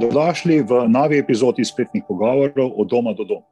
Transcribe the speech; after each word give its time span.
Dobrodošli 0.00 0.62
v 0.64 0.88
novi 0.88 1.18
epizodi 1.20 1.60
spletnih 1.60 2.06
pogovorov 2.08 2.72
od 2.72 2.88
doma 2.88 3.12
do 3.12 3.20
doma. 3.28 3.44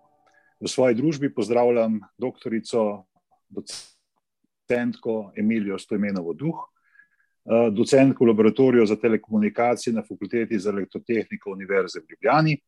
V 0.56 0.64
svoji 0.64 0.94
družbi 0.96 1.28
pozdravljam 1.28 2.00
doktorico, 2.16 3.04
docentko 3.52 5.32
Emilijo 5.36 5.76
Stojmenovo 5.78 6.32
Duh, 6.32 6.56
eh, 6.56 7.68
docentko 7.68 8.24
v 8.24 8.28
laboratoriju 8.28 8.86
za 8.86 8.96
telekomunikacije 8.96 9.92
na 9.92 10.02
Fakulteti 10.08 10.58
za 10.58 10.70
elektrotehniko 10.70 11.52
Univerze 11.52 12.00
v 12.00 12.16
Ljubljani, 12.16 12.56
eh, 12.56 12.58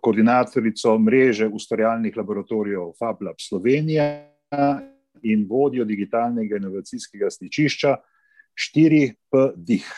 koordinatorico 0.00 0.98
mreže 0.98 1.48
ustvarjalnih 1.48 2.16
laboratorijev 2.16 2.96
FabLab 2.98 3.36
Slovenija 3.36 4.32
in 5.22 5.46
vodjo 5.50 5.84
digitalnega 5.84 6.56
inovacijskega 6.56 7.30
stičišča 7.30 7.96
4PDIH. 8.56 9.92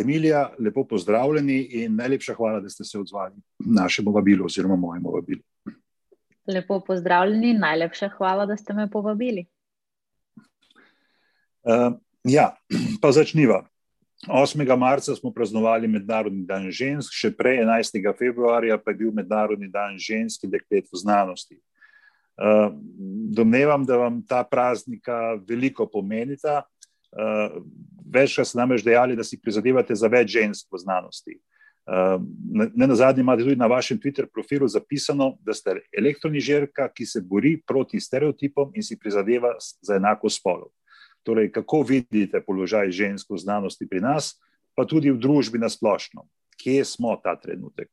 Emilija, 0.00 0.54
lepo 0.58 0.84
pozdravljeni 0.84 1.58
in 1.82 1.96
najlepša 1.96 2.34
hvala, 2.34 2.60
da 2.60 2.68
ste 2.68 2.84
se 2.84 2.98
odzvali 2.98 3.34
našemu 3.58 4.12
vabilu 4.12 4.46
oziroma 4.46 4.76
mojemu 4.76 5.10
vabilu. 5.10 5.42
Lepo 6.46 6.80
pozdravljeni, 6.86 7.54
najlepša 7.58 8.08
hvala, 8.16 8.46
da 8.46 8.56
ste 8.56 8.72
me 8.72 8.90
povabili. 8.90 9.46
Uh, 11.62 11.98
ja, 12.24 12.56
pa 13.02 13.12
začniva. 13.12 13.66
8. 14.26 14.76
marca 14.76 15.14
smo 15.14 15.30
praznovali 15.30 15.88
Mednarodni 15.88 16.42
dan 16.46 16.70
žensk, 16.70 17.12
še 17.14 17.30
prej 17.38 17.62
11. 17.62 18.02
februarja 18.18 18.78
pa 18.82 18.90
je 18.90 18.98
bil 18.98 19.12
Mednarodni 19.14 19.68
dan 19.70 19.98
žensk 19.98 20.44
in 20.44 20.50
deklet 20.50 20.88
v 20.90 20.98
znanosti. 20.98 21.60
Uh, 22.38 22.72
domnevam, 23.34 23.84
da 23.86 23.96
vam 23.98 24.22
ta 24.26 24.42
praznika 24.46 25.38
veliko 25.46 25.86
pomenita. 25.86 26.62
Uh, 27.12 27.62
večkrat 28.12 28.46
ste 28.46 28.58
namreč 28.58 28.84
dejali, 28.84 29.16
da 29.16 29.24
si 29.24 29.40
prizadevate 29.40 29.94
za 29.96 30.10
več 30.12 30.34
žensk 30.36 30.68
v 30.72 30.80
znanosti. 30.82 31.38
Uh, 31.88 32.20
ne 32.52 32.86
na 32.86 32.94
zadnje 32.94 33.24
imate 33.24 33.46
tudi 33.46 33.56
na 33.56 33.66
vašem 33.66 34.00
Twitter 34.00 34.26
profilu 34.28 34.68
zapisano, 34.68 35.36
da 35.40 35.54
ste 35.56 35.78
elektronižerka, 35.96 36.90
ki 36.92 37.06
se 37.06 37.22
bori 37.24 37.56
proti 37.66 38.00
stereotipom 38.00 38.74
in 38.76 38.84
si 38.84 38.98
prizadeva 39.00 39.54
za 39.58 39.96
enako 39.96 40.28
spolov. 40.28 40.68
Torej, 41.24 41.50
kako 41.52 41.82
vidite 41.88 42.40
položaj 42.44 42.92
žensk 42.92 43.30
v 43.30 43.40
znanosti 43.40 43.88
pri 43.88 44.04
nas, 44.04 44.36
pa 44.76 44.84
tudi 44.84 45.10
v 45.10 45.18
družbi 45.20 45.58
na 45.58 45.68
splošno? 45.72 46.28
Kje 46.60 46.84
smo 46.84 47.16
ta 47.22 47.36
trenutek? 47.40 47.88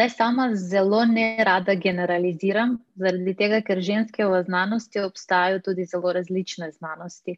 Zdaj 0.00 0.10
sama 0.10 0.54
zelo 0.54 1.04
ne 1.04 1.44
rada 1.44 1.74
generaliziram, 1.74 2.78
zaradi 2.96 3.34
tega, 3.36 3.58
ker 3.60 3.82
ženske 3.84 4.24
v 4.24 4.38
znanosti 4.46 5.02
obstajajo 5.04 5.58
tudi 5.66 5.84
zelo 5.84 6.12
različne 6.16 6.70
znanosti. 6.72 7.34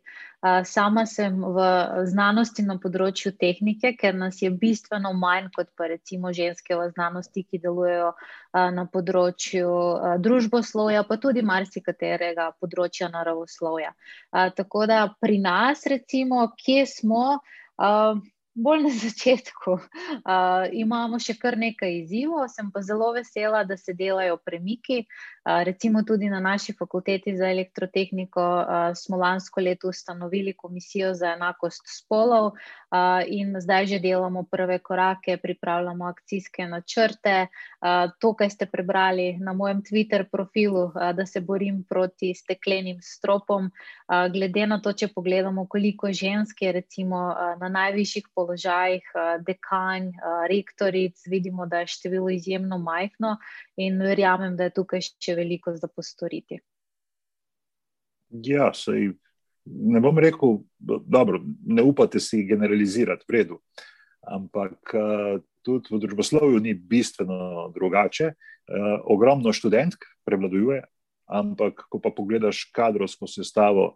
Sama 0.70 1.02
sem 1.10 1.40
v 1.56 1.64
znanosti 2.06 2.62
na 2.62 2.76
področju 2.78 3.32
tehnike, 3.34 3.96
ker 3.98 4.14
nas 4.14 4.38
je 4.44 4.50
bistveno 4.54 5.10
manj 5.10 5.48
kot 5.56 5.72
pa 5.74 5.88
recimo 5.90 6.30
ženske 6.30 6.78
v 6.78 6.86
znanosti, 6.92 7.42
ki 7.42 7.58
delujejo 7.64 8.12
na 8.78 8.84
področju 8.92 9.72
družboslovja, 10.22 11.02
pa 11.08 11.18
tudi 11.18 11.42
marsikaterega 11.42 12.52
področja 12.62 13.10
naravoslovja. 13.10 13.90
Tako 14.30 14.86
da 14.86 15.08
pri 15.18 15.42
nas, 15.42 15.82
recimo, 15.90 16.46
kje 16.62 16.86
smo, 16.94 17.26
bolj 18.54 18.82
na 18.82 18.92
začetku. 18.92 19.72
Uh, 19.72 20.68
imamo 20.72 21.18
še 21.22 21.34
kar 21.40 21.56
nekaj 21.58 22.02
izzivov, 22.02 22.46
sem 22.52 22.68
pa 22.72 22.82
zelo 22.84 23.12
vesela, 23.16 23.64
da 23.64 23.76
se 23.80 23.94
delajo 23.96 24.36
premiki. 24.44 25.02
Uh, 25.42 25.62
recimo 25.66 26.04
tudi 26.06 26.28
na 26.30 26.40
naši 26.40 26.74
fakulteti 26.76 27.34
za 27.36 27.48
elektrotehniko 27.50 28.42
uh, 28.42 28.92
smo 28.94 29.16
lansko 29.16 29.60
leto 29.60 29.88
ustanovili 29.88 30.54
komisijo 30.54 31.14
za 31.14 31.32
enakost 31.34 31.88
spolov 31.88 32.52
uh, 32.52 33.24
in 33.26 33.56
zdaj 33.60 33.86
že 33.94 33.98
delamo 33.98 34.44
prve 34.44 34.78
korake, 34.78 35.36
pripravljamo 35.42 36.06
akcijske 36.06 36.68
načrte. 36.68 37.46
To, 38.22 38.28
kar 38.38 38.46
ste 38.46 38.68
prebrali 38.70 39.40
na 39.42 39.50
mojem 39.52 39.80
Twitter 39.82 40.22
profilu, 40.30 40.92
da 40.94 41.26
se 41.26 41.40
borim 41.42 41.80
proti 41.82 42.30
steklenim 42.34 43.00
stropom. 43.02 43.72
Glede 44.06 44.66
na 44.70 44.78
to, 44.78 44.92
če 44.94 45.08
pogledamo, 45.10 45.66
koliko 45.66 46.12
žensk 46.14 46.62
je 46.62 46.72
recimo 46.78 47.24
na 47.58 47.68
najvišjih 47.74 48.28
položajih, 48.34 49.08
dekanj, 49.42 50.12
rektoric, 50.46 51.26
vidimo, 51.26 51.66
da 51.66 51.82
je 51.82 51.90
število 51.96 52.30
izjemno 52.30 52.78
majhno 52.78 53.34
in 53.76 53.98
verjamem, 53.98 54.54
da 54.56 54.70
je 54.70 54.76
tukaj 54.78 55.02
še 55.18 55.34
veliko 55.34 55.74
za 55.74 55.90
postoriti. 55.90 56.62
Ja, 58.30 58.70
sej, 58.70 59.10
ne 59.66 60.00
bom 60.00 60.22
rekel, 60.22 60.60
dobro, 60.78 61.42
ne 61.66 61.82
upate 61.82 62.22
si 62.22 62.46
generalizirati, 62.46 63.26
v 63.26 63.40
redu. 63.40 63.58
Ampak 64.22 64.94
tudi 65.62 65.94
v 65.94 66.00
družboslovju 66.02 66.60
ni 66.60 66.74
bistveno 66.74 67.70
drugače. 67.74 68.32
Ogromno 69.10 69.52
študentk 69.52 70.04
prevladuje, 70.26 70.82
ampak 71.26 71.86
ko 71.90 71.98
pa 72.02 72.12
pogledaš 72.14 72.64
kadrovsko 72.74 73.26
sestavo 73.26 73.94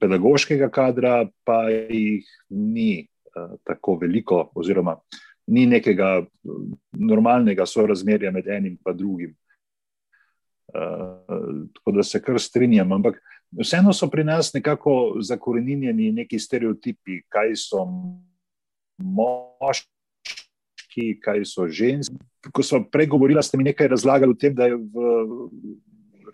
pedagoškega 0.00 0.68
kadra, 0.74 1.26
pa 1.46 1.70
jih 1.70 2.26
ni 2.50 3.06
Eh, 3.36 3.54
tako 3.64 3.96
veliko, 3.96 4.50
oziroma 4.54 4.96
ni 5.46 5.64
nekega 5.66 6.08
eh, 6.20 6.26
normalnega 6.92 7.64
sorazmerja 7.66 8.30
med 8.30 8.48
enim 8.48 8.78
in 8.86 8.96
drugim. 8.96 9.36
Uh, 10.72 11.68
tako 11.74 11.92
da 11.92 12.02
se 12.02 12.22
kar 12.22 12.38
strinjam. 12.40 12.92
Ampak 12.92 13.18
vseeno 13.60 13.92
so 13.92 14.06
pri 14.10 14.24
nas 14.24 14.54
nekako 14.54 15.16
zakorenjeni 15.20 16.12
neki 16.12 16.38
stereotipi, 16.38 17.18
kaj 17.28 17.52
so 17.56 17.82
moški, 18.98 19.91
kaj 21.22 21.44
so 21.48 21.66
ženske. 21.68 22.16
Ko 22.52 22.62
smo 22.66 22.82
prej 22.90 23.10
govorili, 23.12 23.42
ste 23.42 23.58
mi 23.58 23.66
nekaj 23.68 23.90
razlagali 23.92 24.34
o 24.34 24.38
tem, 24.38 24.54
da 24.54 24.66
je 24.70 24.76
v, 24.76 25.12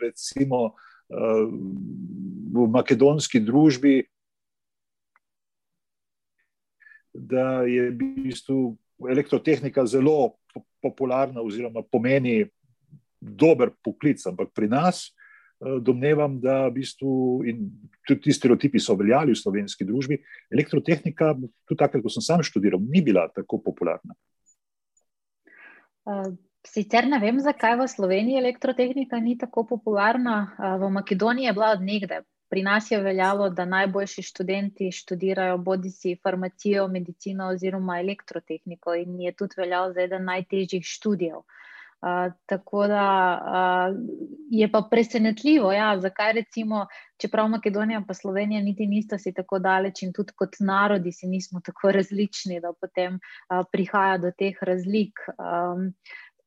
recimo, 0.00 0.72
uh, 0.72 1.44
v 2.52 2.69
makedonski 2.72 3.41
družbi 3.44 4.02
da 7.19 7.62
je 7.62 7.91
v 7.91 7.94
bistvu 8.22 8.76
elektrotehnika 9.10 9.86
zelo 9.86 10.38
popularna, 10.82 11.42
oziroma 11.42 11.82
pomeni 11.82 12.46
dober 13.20 13.70
poklic, 13.84 14.22
ampak 14.26 14.54
pri 14.54 14.69
nas. 14.70 15.10
Eh, 15.58 15.80
domnevam, 15.82 16.38
da 16.38 16.69
v 16.69 16.78
bistvu, 16.78 17.42
in 17.50 17.66
tudi 18.06 18.28
ti 18.28 18.32
stereotipi 18.32 18.78
so 18.78 18.94
veljali 18.94 19.34
v 19.34 19.40
slovenski 19.40 19.84
družbi, 19.84 20.20
elektrotehnika, 20.54 21.34
tudi 21.66 21.78
takrat, 21.78 22.02
ko 22.02 22.12
sem 22.12 22.22
sam 22.22 22.44
študiral, 22.46 22.78
ni 22.78 23.02
bila 23.02 23.26
tako 23.34 23.58
popularna. 23.58 24.14
Eh, 26.08 26.30
sicer 26.66 27.06
ne 27.08 27.19
vem, 27.22 27.41
zakaj 27.44 27.76
v 27.80 27.88
Sloveniji 27.88 28.41
elektrotehnika 28.41 29.20
ni 29.20 29.36
tako 29.38 29.64
popularna. 29.74 30.41
Eh, 30.50 30.74
v 30.82 30.91
Makedoniji 30.98 31.50
je 31.50 31.56
bila 31.60 31.70
odnegde 31.76 32.24
Pri 32.48 32.62
nas 32.64 32.86
je 32.91 32.98
veljalo, 33.04 33.50
da 33.56 33.64
najboljši 33.69 34.22
študenti 34.24 34.86
študirajo 34.98 35.58
bodi 35.58 35.91
si 35.91 36.14
farmacijo, 36.22 36.86
medicino 36.88 37.48
oziroma 37.54 37.98
elektrotehniko 38.00 38.94
in 39.02 39.20
je 39.20 39.32
tudi 39.42 39.60
veljal 39.60 39.92
za 39.92 40.06
eden 40.06 40.24
najtežjih 40.24 40.86
študijev. 40.92 41.42
Uh, 41.42 41.58
tako 42.47 42.86
da 42.86 43.06
uh, 43.42 43.97
je 44.50 44.70
pa 44.72 44.82
presenetljivo, 44.91 45.72
ja, 45.72 46.00
zakaj 46.00 46.32
recimo, 46.32 46.86
čeprav 47.20 47.48
Makedonija 47.48 47.98
in 48.09 48.14
Slovenija 48.14 48.62
niti 48.62 48.86
nista 48.86 49.19
si 49.19 49.32
tako 49.34 49.59
daleč 49.59 50.03
in 50.03 50.12
tudi 50.12 50.32
kot 50.37 50.60
narodi 50.60 51.12
si 51.12 51.26
nismo 51.26 51.60
tako 51.64 51.91
različni, 51.98 52.60
da 52.60 52.72
potem 52.81 53.14
uh, 53.14 53.64
prihaja 53.72 54.19
do 54.19 54.31
teh 54.31 54.54
razlik. 54.62 55.19
Um, 55.38 55.92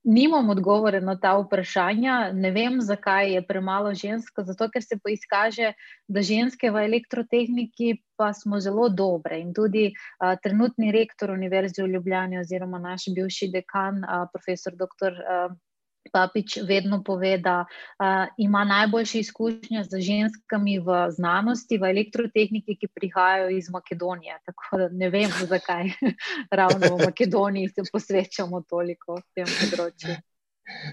Nimam 0.04 0.50
odgovore 0.50 0.98
na 1.02 1.14
ta 1.20 1.36
vprašanja, 1.38 2.32
ne 2.34 2.50
vem, 2.52 2.80
zakaj 2.82 3.34
je 3.36 3.42
premalo 3.46 3.94
žensk. 3.94 4.40
Zato, 4.48 4.66
ker 4.74 4.82
se 4.82 4.98
poizkaže, 4.98 5.74
da 6.08 6.24
ženske 6.26 6.72
v 6.74 6.86
elektrotehniki 6.88 8.00
pa 8.18 8.32
smo 8.34 8.60
zelo 8.60 8.90
dobre. 8.90 9.38
In 9.44 9.54
tudi 9.54 9.92
a, 10.18 10.34
trenutni 10.42 10.90
rektor 10.92 11.30
Univerze 11.30 11.84
v 11.84 11.92
Ljubljani, 11.94 12.40
oziroma 12.42 12.82
naš 12.82 13.12
bivši 13.14 13.52
dekan, 13.54 14.02
a, 14.02 14.26
profesor 14.34 14.74
dr. 14.74 15.22
A, 15.22 15.38
Papič 16.12 16.58
vedno 16.68 17.04
pove, 17.06 17.38
da 17.38 17.62
uh, 17.66 18.28
ima 18.38 18.64
najboljše 18.66 19.20
izkušnje 19.20 19.84
z 19.84 20.00
ženskami 20.02 20.80
v 20.80 21.06
znanosti, 21.14 21.78
v 21.78 21.92
elektrotehniki, 21.92 22.76
ki 22.76 22.90
prihajajo 22.94 23.52
iz 23.58 23.70
Makedonije. 23.70 24.40
Tako 24.46 24.82
da 24.82 24.90
ne 24.90 25.10
vem, 25.10 25.30
zakaj 25.48 25.94
ravno 26.60 26.96
v 26.96 27.06
Makedoniji 27.06 27.70
se 27.70 27.86
posvečamo 27.92 28.64
toliko 28.70 29.22
tem 29.36 29.48
področju. 29.48 30.18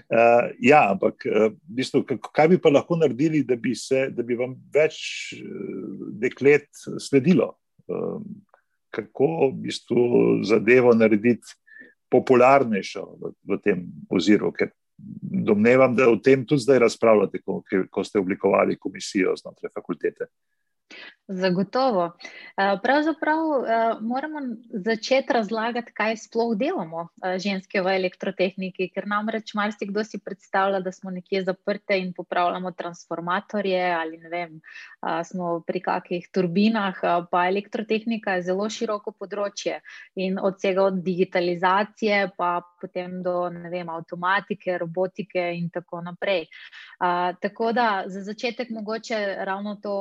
Uh, 0.09 0.51
ja, 0.59 0.83
ampak 0.91 1.25
uh, 1.25 1.49
v 1.53 1.79
bistvu, 1.81 2.03
kaj 2.29 2.51
bi 2.51 2.59
pa 2.61 2.71
lahko 2.73 2.97
naredili, 2.99 3.43
da 3.47 3.55
bi, 3.55 3.73
se, 3.75 4.09
da 4.13 4.23
bi 4.23 4.37
vam 4.37 4.57
več 4.73 5.33
deklet 6.21 6.69
sledilo? 6.99 7.53
Uh, 7.89 8.21
kako 8.89 9.49
v 9.49 9.53
bistvu 9.65 10.03
zadevo 10.43 10.93
narediti 10.97 11.55
popularnejšo 12.09 13.03
v, 13.21 13.31
v 13.45 13.57
tem 13.61 13.85
oziru? 14.09 14.51
Ker 14.55 14.73
domnevam, 15.21 15.95
da 15.95 16.09
o 16.09 16.17
tem 16.23 16.45
tudi 16.45 16.65
zdaj 16.65 16.79
razpravljate, 16.85 17.41
ko, 17.41 17.61
ko 17.91 18.03
ste 18.03 18.19
oblikovali 18.19 18.77
komisijo 18.77 19.35
znotraj 19.39 19.71
fakultete. 19.73 20.29
Zagotovo. 21.29 22.11
Eh, 22.57 22.77
pravzaprav 22.83 23.37
eh, 23.37 23.95
moramo 24.01 24.39
začeti 24.69 25.33
razlagati, 25.33 25.91
kaj 25.93 26.15
sploh 26.17 26.55
delamo 26.57 27.07
eh, 27.21 27.37
ženske 27.39 27.83
v 27.85 27.93
elektrotehniki, 27.99 28.87
ker 28.89 29.05
namreč 29.07 29.53
marsikdo 29.53 30.03
si 30.03 30.17
predstavlja, 30.25 30.79
da 30.81 30.91
smo 30.91 31.13
nekje 31.13 31.43
zaprte 31.43 31.99
in 32.01 32.13
popravljamo 32.17 32.71
transformatorje 32.71 33.83
ali 33.93 34.17
ne 34.17 34.29
vem, 34.29 34.57
smo 35.23 35.59
pri 35.67 35.79
kakih 35.81 36.27
turbinah, 36.33 36.97
pa 37.31 37.45
elektrotehnika 37.47 38.33
je 38.35 38.47
zelo 38.49 38.65
široko 38.69 39.11
področje 39.11 39.79
in 40.15 40.39
od 40.41 40.57
vsega 40.57 40.83
od 40.83 40.99
digitalizacije 41.03 42.31
pa 42.37 42.49
potem 42.81 43.21
do 43.23 43.49
ne 43.53 43.69
vem, 43.69 43.89
avtomatike, 43.89 44.77
robotike 44.77 45.45
in 45.55 45.69
tako 45.69 46.01
naprej. 46.01 46.47
Tako 47.41 47.71
da 47.75 48.03
za 48.07 48.23
začetek 48.23 48.69
mogoče 48.75 49.19
ravno 49.47 49.75
to 49.83 49.95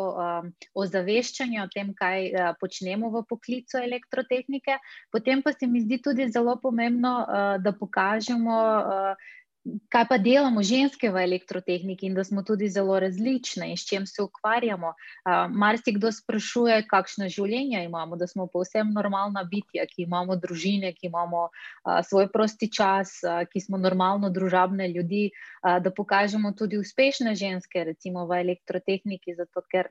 ozaveščanje 0.75 1.18
ozaveščanja 1.19 1.65
o 1.65 1.71
tem, 1.73 1.95
kaj 1.95 2.31
uh, 2.33 2.53
počnemo 2.61 3.11
v 3.11 3.25
poklicu 3.29 3.79
elektrotehnike. 3.79 4.79
Potem 5.13 5.43
pa 5.43 5.53
se 5.53 5.67
mi 5.67 5.83
zdi 5.83 5.99
tudi 6.03 6.29
zelo 6.31 6.59
pomembno, 6.63 7.25
uh, 7.27 7.59
da 7.63 7.73
pokažemo, 7.73 8.55
uh, 8.55 9.35
kaj 9.93 10.05
pa 10.09 10.17
delamo 10.17 10.63
ženske 10.63 11.11
v 11.13 11.21
elektrotehniki 11.27 12.07
in 12.09 12.15
da 12.15 12.25
smo 12.25 12.41
tudi 12.47 12.71
zelo 12.73 12.97
različne 12.97 13.69
in 13.69 13.77
s 13.77 13.85
čim 13.85 14.07
se 14.07 14.23
ukvarjamo. 14.23 14.95
Uh, 14.95 15.51
Marsikdo 15.51 16.13
sprašuje, 16.13 16.87
kakšno 16.89 17.29
življenje 17.29 17.85
imamo, 17.85 18.17
da 18.17 18.27
smo 18.27 18.47
povsem 18.47 18.95
normalna 18.95 19.45
bitja, 19.45 19.85
ki 19.91 20.07
imamo 20.07 20.37
družine, 20.37 20.95
ki 20.95 21.11
imamo 21.11 21.49
uh, 21.51 22.01
svoj 22.07 22.31
prosti 22.33 22.71
čas, 22.73 23.19
uh, 23.27 23.45
ki 23.51 23.61
smo 23.61 23.77
normalno 23.77 24.31
družabne 24.31 24.89
ljudi, 24.95 25.29
uh, 25.35 25.79
da 25.83 25.91
pokažemo 25.91 26.55
tudi 26.57 26.79
uspešne 26.79 27.35
ženske, 27.35 27.85
recimo 27.85 28.27
v 28.27 28.41
elektrotehniki, 28.47 29.37
zato 29.37 29.67
ker 29.69 29.91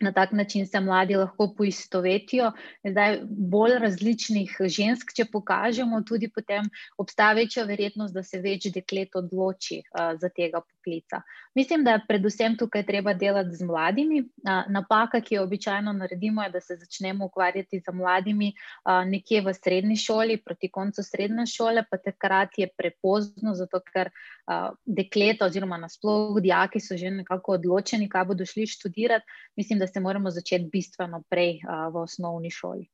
na 0.00 0.12
tak 0.12 0.32
način 0.32 0.66
se 0.66 0.80
mladi 0.80 1.16
lahko 1.16 1.48
poistovetijo. 1.56 2.52
Zdaj, 2.84 3.18
bolj 3.28 3.78
različnih 3.78 4.56
žensk, 4.66 5.12
če 5.16 5.26
pokažemo, 5.32 6.02
tudi 6.08 6.30
potem 6.32 6.68
obstaja 6.98 7.36
večja 7.36 7.64
verjetnost, 7.68 8.14
da 8.14 8.22
se 8.22 8.40
več 8.40 8.70
deklet 8.74 9.16
odloči 9.16 9.82
uh, 9.82 10.14
za 10.20 10.28
tega 10.28 10.62
poklica. 10.80 11.22
Mislim, 11.54 11.84
da 11.84 11.90
je 11.90 12.04
predvsem 12.08 12.56
tukaj 12.56 12.86
treba 12.86 13.14
delati 13.14 13.56
z 13.56 13.64
mladimi. 13.64 14.24
Napaka, 14.68 15.20
ki 15.20 15.34
jo 15.34 15.42
običajno 15.42 15.92
naredimo, 15.92 16.42
je, 16.42 16.50
da 16.50 16.60
se 16.60 16.76
začnemo 16.76 17.24
ukvarjati 17.24 17.80
z 17.80 17.92
mladimi 17.92 18.52
nekje 19.06 19.40
v 19.40 19.54
srednji 19.54 19.96
šoli, 19.96 20.40
proti 20.44 20.70
koncu 20.70 21.02
srednje 21.02 21.46
šole, 21.46 21.84
pa 21.90 21.98
takrat 21.98 22.58
je 22.58 22.68
prepozno, 22.76 23.54
zato 23.54 23.80
ker 23.80 24.10
dekleta 24.86 25.46
oziroma 25.46 25.76
nasploh 25.76 26.40
dijaki 26.40 26.80
so 26.80 26.96
že 26.96 27.10
nekako 27.10 27.52
odločeni, 27.52 28.08
kaj 28.08 28.24
bodo 28.24 28.46
šli 28.46 28.66
študirati. 28.66 29.26
Mislim, 29.56 29.78
da 29.78 29.86
se 29.86 30.00
moramo 30.00 30.30
začeti 30.30 30.70
bistveno 30.72 31.22
prej 31.28 31.60
v 31.92 31.96
osnovni 31.96 32.50
šoli. 32.50 32.88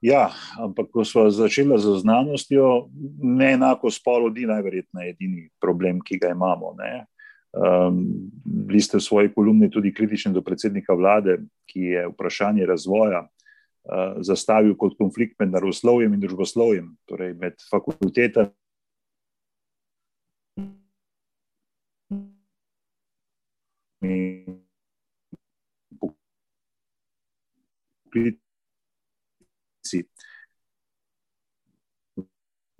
Ja, 0.00 0.30
ampak 0.56 0.88
ko 0.92 1.04
smo 1.04 1.28
začeli 1.28 1.76
z 1.76 2.00
znanostjo, 2.00 2.88
ne 3.20 3.52
enako 3.52 3.90
spolodi, 3.92 4.46
najverjetneje 4.48 5.10
edini 5.12 5.48
problem, 5.60 6.00
ki 6.00 6.16
ga 6.18 6.30
imamo. 6.32 6.72
Um, 6.72 7.98
bili 8.44 8.80
ste 8.80 8.96
v 8.96 9.04
svoji 9.04 9.32
kolumni 9.34 9.68
tudi 9.70 9.92
kritični 9.92 10.32
do 10.32 10.40
predsednika 10.42 10.96
vlade, 10.96 11.42
ki 11.68 11.80
je 11.80 12.06
vprašanje 12.14 12.66
razvoja 12.66 13.26
uh, 13.26 14.22
zastavil 14.24 14.72
kot 14.76 14.96
konflikt 14.96 15.36
med 15.38 15.52
naravoslovjem 15.52 16.14
in 16.16 16.24
družboslovjem, 16.24 16.96
torej 17.04 17.34
med 17.36 17.60
fakultetami. 17.68 18.56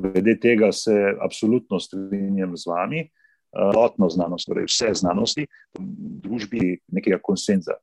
Glede 0.01 0.39
tega 0.41 0.73
se 0.73 0.95
absolutno 1.21 1.81
strinjam 1.81 2.57
z 2.57 2.67
vami. 2.67 3.05
Lotno 3.51 4.07
znanost, 4.09 4.47
torej 4.47 4.69
vse 4.69 4.93
znanosti, 4.95 5.43
v 5.75 5.83
družbi 6.23 6.77
nekega 6.95 7.19
konsenza. 7.19 7.75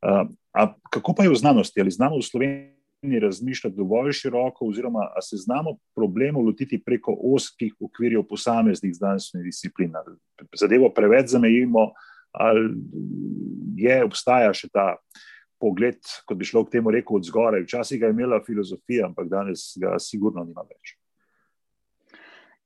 A 0.00 0.62
kako 0.88 1.12
pa 1.12 1.26
je 1.26 1.32
v 1.34 1.36
znanosti? 1.36 1.80
Ali 1.80 1.92
znamo 1.92 2.16
v 2.16 2.24
Sloveniji 2.24 3.20
razmišljati 3.20 3.76
dovolj 3.76 4.14
široko, 4.16 4.64
oziroma 4.72 5.04
ali 5.12 5.22
se 5.22 5.36
znamo 5.36 5.76
problemov 5.94 6.46
lotiti 6.48 6.80
preko 6.80 7.12
oskih 7.34 7.74
okvirjev 7.80 8.24
posameznih 8.28 8.94
znanstvenih 8.96 9.44
disciplin? 9.44 9.92
Zadevo 10.56 10.88
preveč 10.88 11.36
zamejimo, 11.36 11.90
ali 12.32 12.72
je, 13.76 14.00
obstaja 14.04 14.54
še 14.56 14.72
ta 14.72 14.94
pogled, 15.60 16.00
kot 16.24 16.40
bi 16.40 16.48
šlo 16.48 16.64
k 16.64 16.78
temu 16.78 16.96
rekel, 16.96 17.20
od 17.20 17.28
zgoraj. 17.28 17.68
Včasih 17.68 18.00
ga 18.00 18.08
je 18.08 18.16
imela 18.16 18.40
filozofija, 18.46 19.12
ampak 19.12 19.28
danes 19.28 19.74
ga 19.76 19.98
sigurno 20.00 20.48
nima 20.48 20.64
več. 20.64 20.96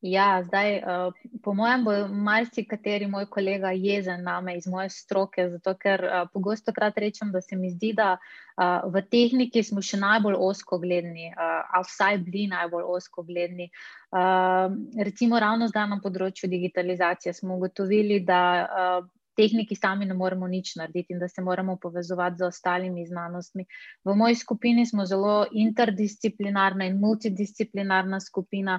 Ja, 0.05 0.43
zdaj, 0.45 0.83
uh, 0.85 1.15
po 1.43 1.55
mojem, 1.57 1.85
bo 1.85 1.93
marsikateri 2.09 3.07
moj 3.09 3.25
kolega 3.33 3.71
jezen 3.73 4.21
name 4.23 4.53
iz 4.59 4.67
moje 4.69 4.91
stroke, 4.93 5.47
zato 5.49 5.73
ker 5.81 6.05
uh, 6.05 6.27
pogosto 6.33 6.75
krat 6.77 6.99
rečem, 7.01 7.31
da 7.33 7.41
se 7.41 7.57
mi 7.57 7.71
zdi, 7.73 7.95
da 7.97 8.11
uh, 8.19 8.85
v 8.93 9.01
tehniki 9.09 9.63
smo 9.65 9.81
še 9.81 9.97
najbolj 10.03 10.37
osko 10.37 10.77
gledni, 10.83 11.31
uh, 11.33 11.65
a 11.73 11.81
vsaj 11.87 12.21
bili 12.27 12.45
najbolj 12.53 12.85
osko 12.99 13.25
gledni. 13.25 13.71
Uh, 14.13 14.77
recimo, 15.09 15.41
ravno 15.41 15.71
zdaj 15.73 15.89
na 15.95 16.01
področju 16.05 16.53
digitalizacije 16.53 17.33
smo 17.41 17.57
ugotovili, 17.57 18.21
da 18.29 18.43
uh, 18.61 19.09
tehniki 19.37 19.77
sami 19.77 20.07
ne 20.07 20.15
moremo 20.15 20.47
nič 20.49 20.77
narediti 20.77 21.13
in 21.13 21.19
da 21.19 21.29
se 21.29 21.43
moramo 21.43 21.77
povezovati 21.77 22.37
z 22.39 22.47
ostalimi 22.47 23.07
znanostmi. 23.07 23.67
V 24.05 24.15
moji 24.17 24.35
skupini 24.35 24.87
smo 24.87 25.07
zelo 25.07 25.47
interdisciplinarna 25.53 26.87
in 26.87 26.99
multidisciplinarna 27.01 28.21
skupina, 28.21 28.79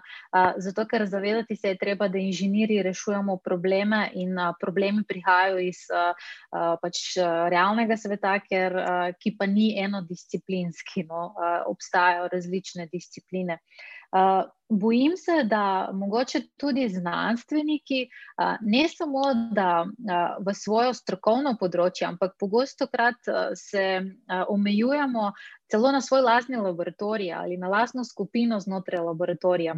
zato 0.57 0.86
ker 0.88 1.06
zavedati 1.06 1.56
se 1.56 1.74
je 1.74 1.78
treba, 1.78 2.07
da 2.07 2.18
inženirji 2.18 2.84
rešujemo 2.84 3.38
probleme 3.38 4.10
in 4.13 4.36
problemi 4.60 5.04
prihajajo 5.07 5.60
iz 5.60 5.86
pač 6.81 7.01
realnega 7.51 7.98
sveta, 7.98 8.40
ker, 8.40 8.75
ki 9.19 9.36
pa 9.40 9.46
ni 9.46 9.74
enodisciplinski, 9.80 11.06
no, 11.10 11.34
obstajajo 11.72 12.30
različne 12.31 12.88
discipline. 12.92 13.60
Bojim 14.70 15.14
se, 15.18 15.44
da 15.44 15.90
mogoče 15.94 16.42
tudi 16.58 16.88
znanstveniki, 16.90 18.08
ne 18.62 18.88
samo 18.90 19.22
da 19.54 19.86
v 20.42 20.54
svojo 20.54 20.94
strokovno 20.94 21.54
področje, 21.60 22.08
ampak 22.08 22.34
pogosto 22.40 22.88
krat 22.89 23.30
se 23.56 23.86
omejujemo 24.50 25.32
celo 25.72 25.92
na 25.92 26.01
svoj 26.01 26.25
lastni 26.25 26.58
laboratorij 26.58 27.34
ali 27.34 27.58
na 27.58 27.70
lastno 27.70 28.04
skupino 28.04 28.60
znotraj 28.60 29.06
laboratorija. 29.06 29.78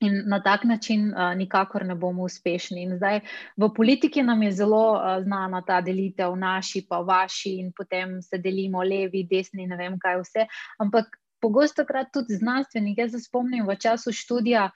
In 0.00 0.22
na 0.26 0.40
tak 0.42 0.64
način 0.64 1.14
uh, 1.14 1.34
nikakor 1.36 1.84
ne 1.86 1.94
bomo 1.94 2.24
uspešni. 2.26 2.82
In 2.82 2.96
zdaj 2.96 3.20
v 3.56 3.68
politiki 3.76 4.22
nam 4.22 4.42
je 4.42 4.52
zelo 4.52 4.82
uh, 4.92 5.22
znana 5.22 5.62
ta 5.66 5.80
delitev, 5.80 6.34
naši 6.36 6.82
pa 6.88 6.98
vaši, 6.98 7.54
in 7.62 7.72
potem 7.72 8.18
se 8.22 8.38
delimo 8.38 8.82
levi, 8.82 9.22
desni, 9.30 9.66
ne 9.66 9.76
vem 9.76 9.98
kaj 9.98 10.18
vse. 10.20 10.46
Ampak 10.82 11.14
pogosto 11.44 11.84
krat 11.84 12.08
tudi 12.12 12.38
znanstvenik. 12.40 12.98
Jaz 12.98 13.12
se 13.12 13.20
spomnim 13.20 13.66
v 13.68 13.76
času 13.76 14.12
študija, 14.16 14.70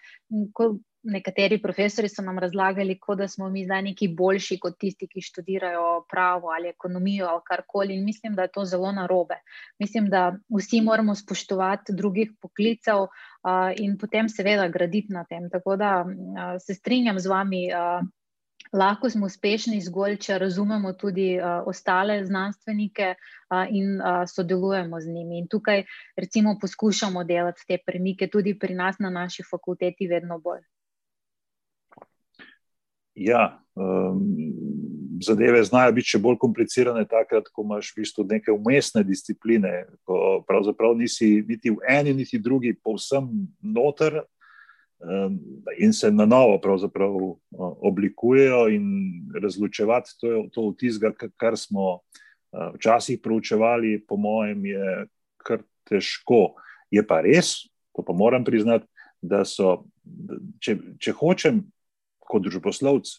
ko 0.53 0.75
nekateri 1.09 1.57
profesori 1.63 2.09
so 2.13 2.23
nam 2.23 2.39
razlagali, 2.43 2.99
da 3.17 3.29
smo 3.29 3.49
mi 3.49 3.65
zdaj 3.65 3.83
neki 3.83 4.09
boljši 4.19 4.59
kot 4.61 4.77
tisti, 4.79 5.09
ki 5.09 5.23
študirajo 5.25 6.05
pravo 6.11 6.51
ali 6.53 6.69
ekonomijo 6.69 7.31
ali 7.31 7.41
karkoli. 7.47 7.97
In 7.97 8.05
mislim, 8.05 8.35
da 8.35 8.43
je 8.43 8.53
to 8.53 8.65
zelo 8.65 8.93
narobe. 8.93 9.41
Mislim, 9.79 10.11
da 10.11 10.35
vsi 10.59 10.81
moramo 10.81 11.15
spoštovati 11.15 11.97
drugih 11.97 12.33
poklicev 12.43 13.07
uh, 13.07 13.73
in 13.77 13.97
potem 13.99 14.29
seveda 14.29 14.69
graditi 14.69 15.13
na 15.13 15.25
tem. 15.25 15.49
Tako 15.51 15.77
da 15.77 16.05
uh, 16.05 16.61
se 16.67 16.75
strinjam 16.75 17.21
z 17.21 17.27
vami. 17.27 17.69
Uh, 17.73 18.07
lahko 18.73 19.11
smo 19.11 19.27
uspešni 19.27 19.81
zgolj, 19.81 20.17
če 20.27 20.39
razumemo 20.39 20.93
tudi 20.93 21.35
uh, 21.39 21.63
ostale 21.67 22.21
znanstvenike 22.25 23.15
uh, 23.15 23.67
in 23.71 24.01
uh, 24.01 24.25
sodelujemo 24.29 25.01
z 25.01 25.15
njimi. 25.15 25.39
In 25.39 25.49
tukaj, 25.49 25.85
recimo, 26.17 26.57
poskušamo 26.61 27.25
delati 27.25 27.65
te 27.69 27.79
premike 27.87 28.29
tudi 28.29 28.59
pri 28.59 28.75
nas 28.75 28.99
na 28.99 29.11
naši 29.11 29.43
fakulteti, 29.51 30.09
vedno 30.09 30.39
bolj. 30.39 30.63
Ja, 33.15 33.59
um, 33.75 34.23
zadeve 35.23 35.65
znajo 35.65 35.93
biti 35.93 36.13
še 36.13 36.21
bolj 36.23 36.37
komplicirane, 36.39 37.03
takrat, 37.11 37.49
ko 37.51 37.65
imaš 37.67 37.91
v 37.91 38.03
bistvu 38.03 38.25
neke 38.31 38.55
umestne 38.55 39.03
discipline, 39.05 39.73
ko 40.07 40.41
pravzaprav 40.47 40.95
nisi 40.99 41.41
niti 41.49 41.73
v 41.75 41.83
eni, 41.89 42.15
niti 42.15 42.39
drugi, 42.39 42.77
povsem 42.85 43.27
noter, 43.63 44.21
in 45.79 45.93
se 45.93 46.11
na 46.11 46.27
novo 46.27 46.59
oblikujejo, 47.81 48.69
in 48.69 48.85
razločevati 49.43 50.17
to, 50.21 50.47
to 50.53 50.73
tistega, 50.79 51.29
kar 51.37 51.57
smo 51.57 52.01
včasih 52.75 53.21
proučevali, 53.23 54.05
po 54.09 54.17
mojem, 54.17 54.67
je 54.67 55.07
kar 55.37 55.63
težko. 55.89 56.57
Je 56.91 57.05
pa 57.07 57.21
res, 57.21 57.69
to 57.95 58.03
pa 58.03 58.13
moram 58.17 58.45
priznati, 58.45 58.87
da 59.23 59.45
so, 59.45 59.85
če, 60.63 60.79
če 60.99 61.15
hočem 61.19 61.63
kot 62.19 62.45
družboslovec, 62.45 63.11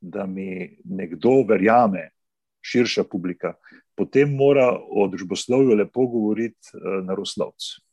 da 0.00 0.26
mi 0.26 0.76
nekdo 0.84 1.40
verjame, 1.48 2.10
širša 2.66 3.06
publika, 3.08 3.54
potem 3.96 4.34
mora 4.36 4.72
o 4.74 5.06
družboslovju 5.08 5.76
lepo 5.78 6.06
govoriti 6.10 6.74
uh, 6.74 6.98
naroslovc. 7.06 7.62
Uh, 7.62 7.85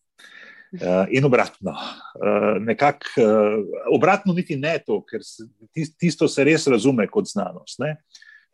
in 1.12 1.26
obratno, 1.26 1.72
uh, 1.72 2.58
nekako 2.62 3.22
uh, 3.22 3.66
obratno, 3.94 4.34
niti 4.34 4.58
ne 4.58 4.80
to, 4.86 5.02
ker 5.06 5.22
tisto 6.00 6.28
se 6.28 6.44
res 6.44 6.68
razume 6.68 7.08
kot 7.08 7.30
znanost. 7.30 7.80
Ne? 7.80 7.96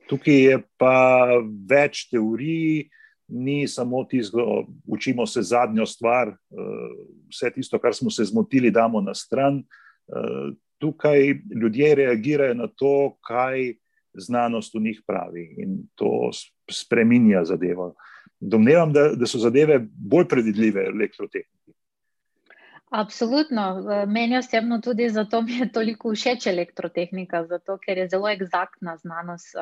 Tukaj 0.10 0.40
je 0.44 0.62
pa 0.78 0.96
več 1.70 2.08
teorij, 2.12 2.90
ni 3.30 3.68
samo 3.68 4.04
tisto, 4.10 4.66
učimo 4.90 5.28
se 5.30 5.44
zadnjo 5.46 5.86
stvar, 5.86 6.32
vse 7.30 7.52
tisto, 7.54 7.78
kar 7.78 7.94
smo 7.94 8.10
se 8.10 8.26
zmotili, 8.26 8.72
damo 8.74 9.02
na 9.06 9.14
stran. 9.14 9.60
Tukaj 10.82 11.36
ljudje 11.62 11.92
reagirajo 11.96 12.56
na 12.58 12.68
to, 12.68 13.20
kaj 13.22 13.76
znanost 14.18 14.74
v 14.74 14.82
njih 14.82 15.02
pravi 15.08 15.46
in 15.62 15.78
to 15.96 16.32
spreminja 16.72 17.44
zadevo. 17.46 17.94
Domnevam, 18.40 18.94
da, 18.94 19.10
da 19.14 19.28
so 19.28 19.38
zadeve 19.38 19.78
bolj 19.90 20.26
predvidljive 20.32 20.88
v 20.88 20.96
elektrotehniki. 20.96 21.76
Absolutno. 22.90 23.84
Meni 24.08 24.38
osebno 24.38 24.82
tudi 24.82 25.10
zato 25.10 25.42
mi 25.42 25.58
je 25.58 25.72
toliko 25.72 26.10
všeč 26.10 26.48
elektrotehnika, 26.48 27.44
zato 27.46 27.78
ker 27.78 27.98
je 27.98 28.08
zelo 28.10 28.30
eksaktna 28.30 28.98
znanost. 28.98 29.56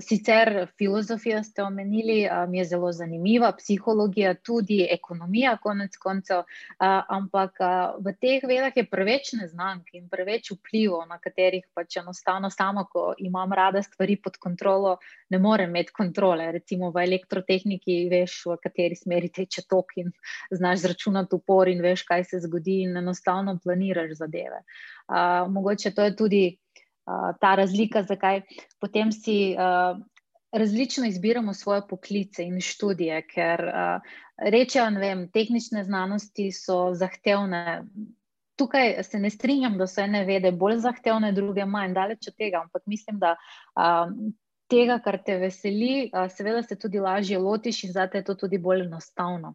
Sicer 0.00 0.66
filozofijo 0.78 1.42
ste 1.42 1.62
omenili, 1.62 2.28
mi 2.48 2.58
je 2.58 2.64
zelo 2.64 2.92
zanimiva, 2.92 3.52
psihologija, 3.52 4.34
tudi 4.34 4.86
ekonomija, 4.90 5.56
konec 5.62 5.96
koncev, 5.96 6.44
ampak 7.08 7.56
v 7.98 8.12
teh 8.20 8.44
vedah 8.44 8.76
je 8.76 8.84
preveč 8.86 9.32
neznank 9.32 9.88
in 9.92 10.06
preveč 10.08 10.52
vplivov, 10.52 11.08
na 11.08 11.18
katerih 11.18 11.64
pač 11.74 11.96
enostavno 11.96 12.50
samo, 12.50 12.84
ko 12.92 13.14
imam 13.18 13.52
rada 13.52 13.82
stvari 13.82 14.18
pod 14.22 14.36
kontrolo, 14.36 14.98
ne 15.30 15.38
morem 15.38 15.70
imeti 15.70 15.96
kontrole. 15.96 16.52
Recimo 16.52 16.92
v 16.92 17.02
elektrotehniki 17.08 17.98
veš, 18.12 18.44
v 18.52 18.60
kateri 18.62 19.00
smeri 19.00 19.32
teče 19.32 19.66
tok 19.68 19.96
in 19.96 20.12
znaš 20.60 20.84
zračunati 20.84 21.34
upor 21.34 21.72
in 21.72 21.82
veš, 21.82 22.04
kaj 22.06 22.17
kaj 22.18 22.24
se 22.24 22.40
zgodi, 22.40 22.82
in 22.82 22.96
enostavno 22.96 23.58
planiraš 23.62 24.18
zadeve. 24.18 24.62
Uh, 25.08 25.50
mogoče 25.52 25.94
to 25.94 26.02
je 26.02 26.16
tudi 26.16 26.44
uh, 27.06 27.34
ta 27.40 27.54
razlika, 27.54 28.02
zakaj 28.02 28.42
potem 28.80 29.12
si 29.12 29.54
uh, 29.54 29.98
različno 30.52 31.06
izbiramo 31.06 31.54
svoje 31.54 31.82
poklice 31.88 32.44
in 32.44 32.60
študije, 32.60 33.22
ker 33.30 33.64
uh, 33.64 34.16
rečejo, 34.38 34.90
da 34.90 35.14
tehnične 35.32 35.84
znanosti 35.84 36.50
so 36.52 36.94
zahtevne. 36.94 37.84
Tukaj 38.58 39.04
se 39.06 39.18
ne 39.18 39.30
strinjam, 39.30 39.78
da 39.78 39.86
so 39.86 40.02
ene 40.02 40.24
vede 40.24 40.50
bolj 40.52 40.80
zahtevne, 40.82 41.32
druge 41.32 41.64
manj, 41.64 41.94
daleč 41.94 42.28
od 42.28 42.34
tega, 42.34 42.64
ampak 42.66 42.82
mislim, 42.86 43.18
da. 43.18 43.36
Uh, 43.76 44.32
Tega, 44.68 44.98
kar 45.00 45.16
te 45.24 45.38
veseli, 45.40 46.10
seveda 46.28 46.60
se 46.62 46.76
tudi 46.76 47.00
lažje 47.00 47.38
lotiš, 47.40 47.78
in 47.86 47.92
zato 47.94 48.18
je 48.18 48.24
to 48.24 48.34
tudi 48.36 48.58
bolj 48.60 48.82
enostavno. 48.84 49.54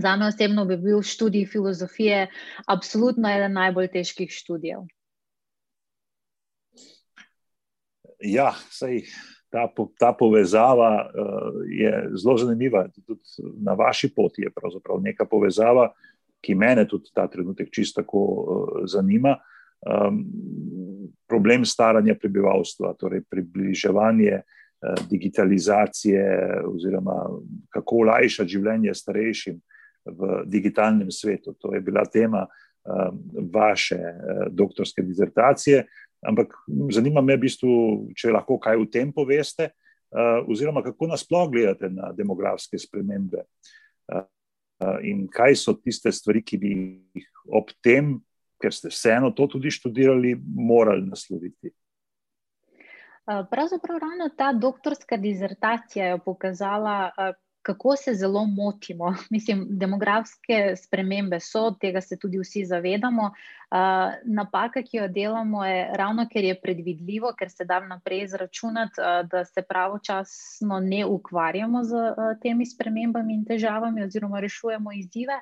Za 0.00 0.16
me 0.16 0.26
osebno 0.26 0.64
bi 0.64 0.76
bil 0.76 1.02
študij 1.02 1.46
filozofije 1.46 2.26
absolutno 2.66 3.30
eden 3.30 3.52
najbolj 3.52 3.88
težkih 3.92 4.30
študijev. 4.30 4.86
Ja, 8.18 8.52
sej, 8.70 9.04
ta, 9.50 9.68
ta 9.98 10.12
povezava 10.12 11.06
uh, 11.06 11.62
je 11.70 11.92
zelo 12.14 12.36
zanimiva. 12.38 12.88
Tudi 13.06 13.20
na 13.62 13.72
vaši 13.72 14.10
poti 14.14 14.42
je 14.42 14.50
pravzaprav 14.50 15.00
neka 15.02 15.24
povezava, 15.24 15.92
ki 16.40 16.54
me 16.54 16.86
tudi 16.88 17.10
ta 17.14 17.28
trenutek 17.28 17.70
čisto 17.72 18.02
tako 18.02 18.18
uh, 18.18 18.82
zanima. 18.86 19.36
Um, 19.86 20.24
problem 21.28 21.64
staranja 21.64 22.16
prebivalstva, 22.18 22.96
torej 22.98 23.22
približevanje 23.30 24.40
uh, 24.40 25.08
digitalizacije, 25.10 26.24
oziroma 26.66 27.22
kako 27.70 28.02
olajšati 28.04 28.50
življenje 28.50 28.94
starejšim. 28.94 29.60
V 30.08 30.42
digitalnem 30.46 31.10
svetu. 31.10 31.54
To 31.60 31.74
je 31.74 31.80
bila 31.80 32.04
tema 32.04 32.46
um, 32.46 33.20
vaše 33.52 33.98
uh, 33.98 34.46
doktorske 34.50 35.02
dizertacije. 35.02 35.86
Ampak 36.26 36.54
zanima 36.90 37.20
me, 37.20 37.36
v 37.36 37.46
bistvu, 37.46 37.72
če 38.16 38.32
lahko 38.34 38.58
kaj 38.58 38.78
v 38.80 38.88
tem 38.90 39.12
poveste, 39.14 39.70
uh, 39.70 40.42
oziroma 40.48 40.82
kako 40.82 41.10
nasploh 41.12 41.50
gledate 41.52 41.90
na 41.90 42.12
demografske 42.12 42.78
spremembe 42.78 43.44
uh, 43.44 44.24
in 45.02 45.26
kaj 45.30 45.56
so 45.58 45.74
tiste 45.78 46.12
stvari, 46.12 46.42
ki 46.42 46.58
bi 46.58 46.72
jih 47.14 47.28
ob 47.54 47.70
tem, 47.82 48.16
ker 48.58 48.74
ste 48.74 48.90
vseeno 48.90 49.30
to 49.30 49.46
tudi 49.46 49.70
študirali, 49.70 50.34
morali 50.38 51.06
nasloviti. 51.06 51.70
Pravzaprav 53.28 53.98
ravno 53.98 54.28
ta 54.36 54.52
doktorska 54.52 55.16
dizertacija 55.16 56.06
je 56.06 56.18
pokazala, 56.24 57.10
kako 57.68 57.96
se 57.96 58.14
zelo 58.14 58.44
motimo. 58.44 59.14
Mislim, 59.34 59.66
demografske 59.70 60.76
spremembe 60.76 61.40
so, 61.40 61.70
tega 61.80 62.00
se 62.00 62.16
tudi 62.16 62.40
vsi 62.40 62.64
zavedamo. 62.64 63.30
Uh, 63.68 64.14
napaka, 64.24 64.80
ki 64.82 64.96
jo 64.96 65.08
delamo, 65.12 65.64
je 65.66 65.90
ravno, 66.00 66.24
ker 66.32 66.44
je 66.44 66.54
predvidljivo, 66.60 67.34
ker 67.36 67.50
se 67.52 67.66
da 67.68 67.80
naprej 67.84 68.22
izračunati, 68.24 69.00
uh, 69.00 69.28
da 69.28 69.44
se 69.44 69.62
pravočasno 69.62 70.80
ne 70.80 71.02
ukvarjamo 71.06 71.84
z 71.84 71.92
uh, 71.92 72.32
temi 72.42 72.66
spremembami 72.66 73.34
in 73.34 73.44
težavami, 73.44 74.06
oziroma 74.08 74.40
rešujemo 74.40 74.96
izzive. 74.96 75.36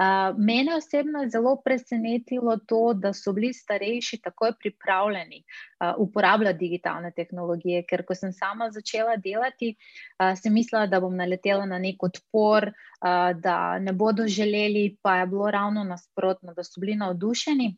Uh, 0.00 0.34
mene 0.38 0.74
osebno 0.74 1.22
je 1.22 1.28
zelo 1.28 1.56
presenetilo 1.64 2.56
to, 2.56 2.92
da 2.94 3.12
so 3.12 3.34
bili 3.36 3.52
starejši 3.52 4.18
takoj 4.24 4.52
pripravljeni 4.58 5.42
uh, 5.44 5.90
uporabljati 5.98 6.58
digitalne 6.58 7.10
tehnologije, 7.16 7.82
ker 7.84 8.04
ko 8.08 8.16
sem 8.16 8.32
sama 8.32 8.70
začela 8.72 9.18
delati, 9.20 9.74
uh, 9.76 10.32
sem 10.40 10.56
mislila, 10.56 10.86
da 10.86 11.02
bom 11.04 11.16
naletela 11.16 11.66
na 11.68 11.78
nek 11.78 12.02
odpor, 12.08 12.70
uh, 12.70 13.36
da 13.44 13.78
ne 13.78 13.92
bodo 13.92 14.24
želeli, 14.28 14.96
pa 15.02 15.18
je 15.20 15.26
bilo 15.26 15.50
ravno 15.50 15.84
nasprotno, 15.84 16.56
da 16.56 16.64
so 16.64 16.80
bili 16.80 16.96
navdušeni. 16.96 17.74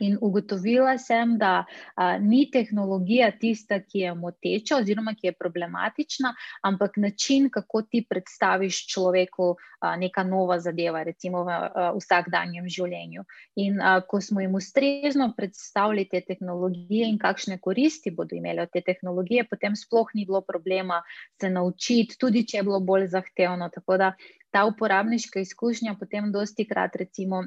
In 0.00 0.16
ugotovila 0.20 0.94
sem, 0.98 1.34
da 1.38 1.64
a, 1.94 2.16
ni 2.18 2.46
tehnologija 2.48 3.28
tista, 3.36 3.76
ki 3.84 4.00
je 4.00 4.14
moteča 4.16 4.78
oziroma 4.80 5.12
ki 5.12 5.28
je 5.28 5.32
problematična, 5.36 6.30
ampak 6.64 6.96
način, 6.96 7.50
kako 7.52 7.82
ti 7.82 8.00
predstaviš 8.08 8.78
človeku 8.88 9.50
a, 9.80 9.96
neka 10.00 10.24
nova 10.24 10.56
zadeva, 10.64 11.02
recimo 11.04 11.44
v 11.44 11.52
a, 11.52 11.90
vsakdanjem 11.98 12.70
življenju. 12.72 13.26
In 13.60 13.76
a, 13.80 13.98
ko 14.00 14.22
smo 14.24 14.40
jim 14.40 14.56
ustrezno 14.56 15.28
predstavili 15.36 16.06
te 16.08 16.24
tehnologije 16.24 17.12
in 17.12 17.20
kakšne 17.20 17.60
koristi 17.60 18.10
bodo 18.10 18.40
imeli 18.40 18.64
od 18.64 18.72
te 18.72 18.80
tehnologije, 18.80 19.44
potem 19.52 19.76
sploh 19.76 20.08
ni 20.14 20.24
bilo 20.24 20.40
problema 20.40 21.02
se 21.40 21.52
naučiti, 21.52 22.16
tudi 22.16 22.46
če 22.48 22.62
je 22.62 22.66
bilo 22.70 22.80
bolj 22.80 23.10
zahtevno. 23.12 23.68
Tako 23.74 24.00
da 24.00 24.12
ta 24.50 24.64
uporabniška 24.64 25.44
izkušnja 25.44 25.98
potem 26.00 26.32
dosti 26.32 26.64
krat 26.64 26.96
recimo 26.96 27.44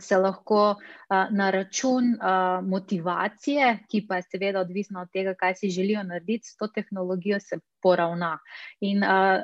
se 0.00 0.16
lahko 0.16 0.76
na 1.30 1.50
račun 1.50 2.14
motivacije, 2.62 3.78
ki 3.90 4.06
pa 4.08 4.16
je 4.16 4.22
seveda 4.22 4.60
odvisna 4.60 5.02
od 5.02 5.10
tega, 5.12 5.34
kaj 5.34 5.54
si 5.54 5.70
želijo 5.70 6.02
narediti 6.02 6.48
s 6.48 6.56
to 6.56 6.68
tehnologijo, 6.68 7.40
se 7.40 7.58
poravna. 7.82 8.38
In 8.80 9.02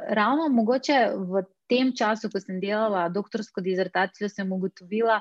ravno 0.09 0.49
mogoče 0.49 1.11
v 1.17 1.43
tem 1.67 1.91
času, 1.99 2.29
ko 2.31 2.41
sem 2.41 2.61
delala 2.63 3.09
doktorsko 3.09 3.61
dizertacijo, 3.61 4.29
sem 4.29 4.53
ugotovila, 4.53 5.21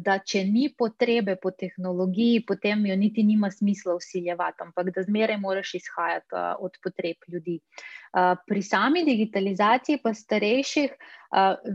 da 0.00 0.18
če 0.18 0.44
ni 0.48 0.70
potrebe 0.78 1.36
po 1.42 1.50
tehnologiji, 1.50 2.44
potem 2.48 2.86
jo 2.86 2.96
niti 2.96 3.22
nima 3.22 3.50
smisla 3.50 3.94
usiljevati, 3.98 4.62
ampak 4.64 4.94
da 4.94 5.02
zmeraj 5.02 5.36
moraš 5.42 5.74
izhajati 5.74 6.40
od 6.64 6.78
potreb 6.82 7.28
ljudi. 7.28 7.58
Pri 8.46 8.62
sami 8.62 9.04
digitalizaciji 9.04 10.00
pa 10.02 10.14
starejših 10.14 10.94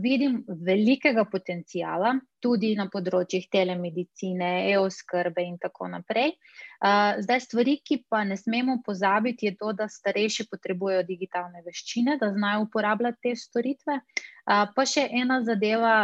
vidim 0.02 0.44
velikega 0.48 1.24
potencijala, 1.28 2.14
tudi 2.40 2.72
na 2.76 2.86
področjih 2.88 3.48
telemedicine, 3.52 4.70
e-oskrbe 4.72 5.44
in 5.44 5.58
tako 5.60 5.90
naprej. 5.92 6.32
Zdaj, 6.80 7.42
stvari, 7.44 7.76
ki 7.84 7.98
pa 8.08 8.22
ne 8.24 8.38
smemo 8.40 8.78
pozabiti, 8.86 9.50
je 9.50 9.58
to, 9.60 9.74
da 9.76 9.90
starejši 9.92 10.48
potrebujejo 10.48 11.04
digitalne 11.08 11.60
veščine, 11.66 12.16
da 12.22 12.32
znajo 12.32 12.64
uporabljati 12.68 13.20
te 13.28 13.34
storitve. 13.36 14.00
Pa 14.48 14.86
še 14.88 15.04
ena 15.20 15.42
zadeva, 15.44 15.94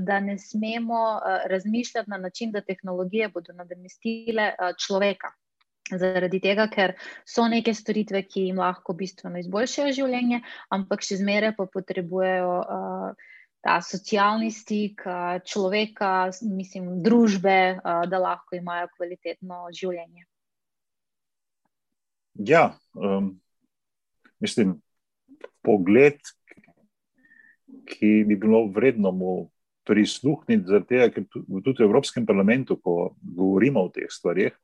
da 0.00 0.20
ne 0.24 0.38
smemo 0.40 1.04
razmišljati 1.52 2.10
na 2.10 2.22
način, 2.24 2.56
da 2.56 2.64
tehnologije 2.64 3.28
bodo 3.34 3.52
nadomestile 3.52 4.54
človeka. 4.80 5.34
Zaradi 5.98 6.40
tega, 6.42 6.68
ker 6.72 6.94
so 7.28 7.44
neke 7.50 7.74
storitve, 7.74 8.24
ki 8.28 8.48
jim 8.48 8.60
lahko 8.62 8.94
bistveno 8.96 9.40
izboljšajo 9.42 9.92
življenje, 9.98 10.42
ampak 10.72 11.04
še 11.04 11.20
zmeraj 11.20 11.54
pa 11.58 11.66
potrebujejo 11.70 12.56
uh, 12.62 13.30
ta 13.62 13.78
socialni 13.84 14.50
stik 14.54 15.04
uh, 15.06 15.38
človeka, 15.46 16.32
mislim, 16.42 17.02
družbe, 17.04 17.58
uh, 17.78 18.04
da 18.10 18.22
lahko 18.22 18.58
imajo 18.58 18.90
kvalitetno 18.96 19.66
življenje. 19.76 20.26
Ja, 22.48 22.72
um, 22.96 23.34
mislim, 24.40 24.78
pogled, 25.62 26.18
ki 27.92 28.22
bi 28.26 28.36
bilo 28.40 28.64
vredno 28.72 29.12
mu 29.12 29.32
prisluhniti, 29.84 30.64
zato 30.66 31.08
ker 31.14 31.24
tudi 31.32 31.82
v 31.82 31.86
Evropskem 31.86 32.26
parlamentu, 32.26 32.78
ko 32.78 33.14
govorimo 33.22 33.84
o 33.86 33.90
teh 33.92 34.10
stvarih. 34.10 34.54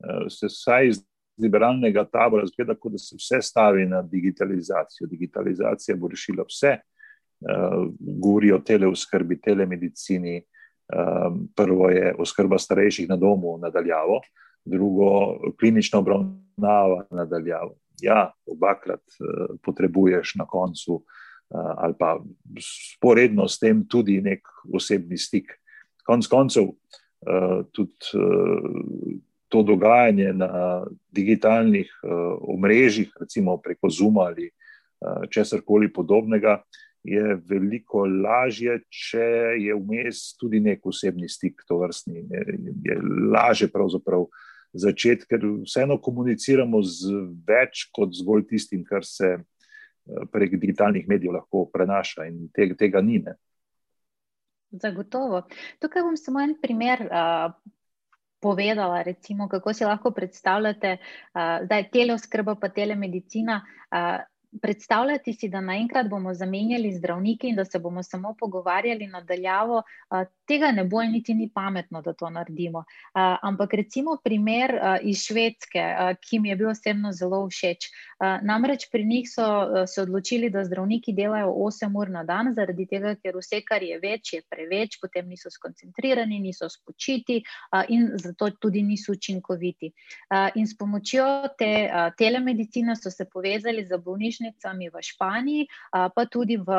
Uh, 0.00 0.26
se 0.28 0.48
vsaj 0.48 0.90
liberalnega 1.40 2.04
tabora 2.04 2.46
zgleda, 2.46 2.74
kot 2.74 2.92
da 2.92 2.98
se 2.98 3.16
vse 3.16 3.42
stavi 3.42 3.86
na 3.86 4.02
digitalizacijo. 4.02 5.08
Digitalizacija 5.10 5.96
bo 5.96 6.08
rešila 6.08 6.44
vse. 6.48 6.76
Uh, 7.40 7.86
govori 8.00 8.52
o 8.52 8.58
teleoskrbi, 8.58 9.40
telemedicini. 9.40 10.40
Um, 10.90 11.44
prvo 11.56 11.88
je 11.90 12.14
oskrba 12.18 12.58
starejših 12.58 13.08
na 13.08 13.16
domu, 13.16 13.58
nadaljavo, 13.62 14.20
drugo 14.64 15.10
klinična 15.60 15.98
obravnava 15.98 17.04
nadaljavo. 17.10 17.76
Ja, 18.02 18.32
obakrat 18.46 19.02
potrebuješ 19.62 20.34
na 20.34 20.46
koncu 20.46 21.04
ali 21.50 21.94
pa 21.98 22.20
sporedno 22.60 23.48
s 23.48 23.58
tem 23.58 23.82
tudi 23.88 24.20
nek 24.22 24.46
osebni 24.72 25.18
stik. 25.18 25.52
Konec 26.06 26.26
koncev, 26.30 26.70
tudi 27.72 28.20
to 29.50 29.62
dogajanje 29.66 30.32
na 30.32 30.84
digitalnih 31.10 31.90
uh, 32.02 32.38
omrežjih, 32.54 33.10
recimo 33.20 33.56
preko 33.58 33.90
Zuma 33.90 34.30
ali 34.30 34.50
uh, 34.50 35.26
česar 35.30 35.60
koli 35.66 35.92
podobnega, 35.92 36.62
je 37.02 37.34
veliko 37.48 38.04
lažje, 38.06 38.76
če 38.92 39.26
je 39.58 39.74
vmes 39.74 40.20
tudi 40.38 40.60
nek 40.60 40.86
osebni 40.86 41.28
stik, 41.28 41.64
to 41.66 41.80
vrstni. 41.80 42.26
Je, 42.30 42.58
je 42.84 42.96
lažje 43.32 43.70
pravzaprav 43.72 44.28
začeti, 44.76 45.26
ker 45.26 45.46
vseeno 45.64 45.96
komuniciramo 45.98 46.82
z 46.84 47.24
več 47.48 47.88
kot 47.96 48.12
zgolj 48.14 48.46
tistim, 48.52 48.84
kar 48.86 49.02
se 49.08 49.32
uh, 49.40 50.22
prek 50.30 50.54
digitalnih 50.60 51.08
medijev 51.10 51.40
lahko 51.40 51.64
prenaša, 51.72 52.28
in 52.30 52.46
tega, 52.54 52.78
tega 52.78 53.02
ni. 53.02 53.18
Ne. 53.24 53.34
Zagotovo. 54.70 55.42
Tukaj 55.82 56.06
bom 56.06 56.16
samo 56.20 56.46
en 56.46 56.54
primer. 56.62 57.08
Uh... 57.10 57.76
Povedala, 58.40 59.02
recimo, 59.02 59.48
kako 59.48 59.72
si 59.72 59.84
lahko 59.84 60.10
predstavljate, 60.10 60.96
da 61.34 61.68
uh, 61.70 61.78
je 61.78 61.90
teleoskrba, 61.92 62.54
pa 62.54 62.68
telemedicina. 62.68 63.60
Uh, 63.90 64.24
predstavljati 64.62 65.32
si, 65.32 65.48
da 65.48 65.60
naenkrat 65.60 66.08
bomo 66.08 66.34
zamenjali 66.34 66.92
zdravnike 66.92 67.48
in 67.48 67.56
da 67.56 67.64
se 67.64 67.78
bomo 67.78 68.02
samo 68.02 68.34
pogovarjali 68.38 69.06
nadaljavo, 69.06 69.82
tega 70.50 70.72
ne 70.74 70.84
bo, 70.84 71.02
niti 71.06 71.34
ni 71.38 71.46
pametno, 71.54 72.02
da 72.02 72.12
to 72.12 72.30
naredimo. 72.30 72.84
Ampak 73.14 73.74
recimo 73.78 74.16
primer 74.24 74.74
iz 75.06 75.22
Švedske, 75.26 75.84
ki 76.20 76.40
mi 76.42 76.50
je 76.50 76.56
bil 76.60 76.70
osebno 76.72 77.12
zelo 77.16 77.40
všeč. 77.48 77.88
Namreč 78.42 78.88
pri 78.92 79.06
njih 79.06 79.28
so 79.30 79.46
se 79.86 80.02
odločili, 80.02 80.50
da 80.50 80.64
zdravniki 80.66 81.14
delajo 81.16 81.54
8 81.68 81.96
ur 82.00 82.10
na 82.10 82.24
dan, 82.24 82.52
zaradi 82.56 82.86
tega, 82.90 83.14
ker 83.22 83.38
vse, 83.38 83.62
kar 83.66 83.82
je 83.86 83.98
več, 84.02 84.34
je 84.34 84.42
preveč, 84.50 84.98
potem 85.00 85.28
niso 85.30 85.50
skoncentrirani, 85.50 86.40
niso 86.42 86.68
spočiti 86.68 87.40
in 87.88 88.10
zato 88.18 88.50
tudi 88.60 88.82
niso 88.82 89.14
učinkoviti. 89.16 89.92
In 90.58 90.66
s 90.66 90.76
pomočjo 90.76 91.26
te 91.58 91.72
telemedicine 92.18 92.96
so 92.96 93.10
se 93.10 93.24
povezali 93.30 93.86
za 93.86 93.96
bolnišnice 93.96 94.50
bolnišnicami 94.50 94.90
v 94.90 94.96
Španiji, 95.00 95.62
pa 95.90 96.22
tudi 96.26 96.56
v 96.56 96.70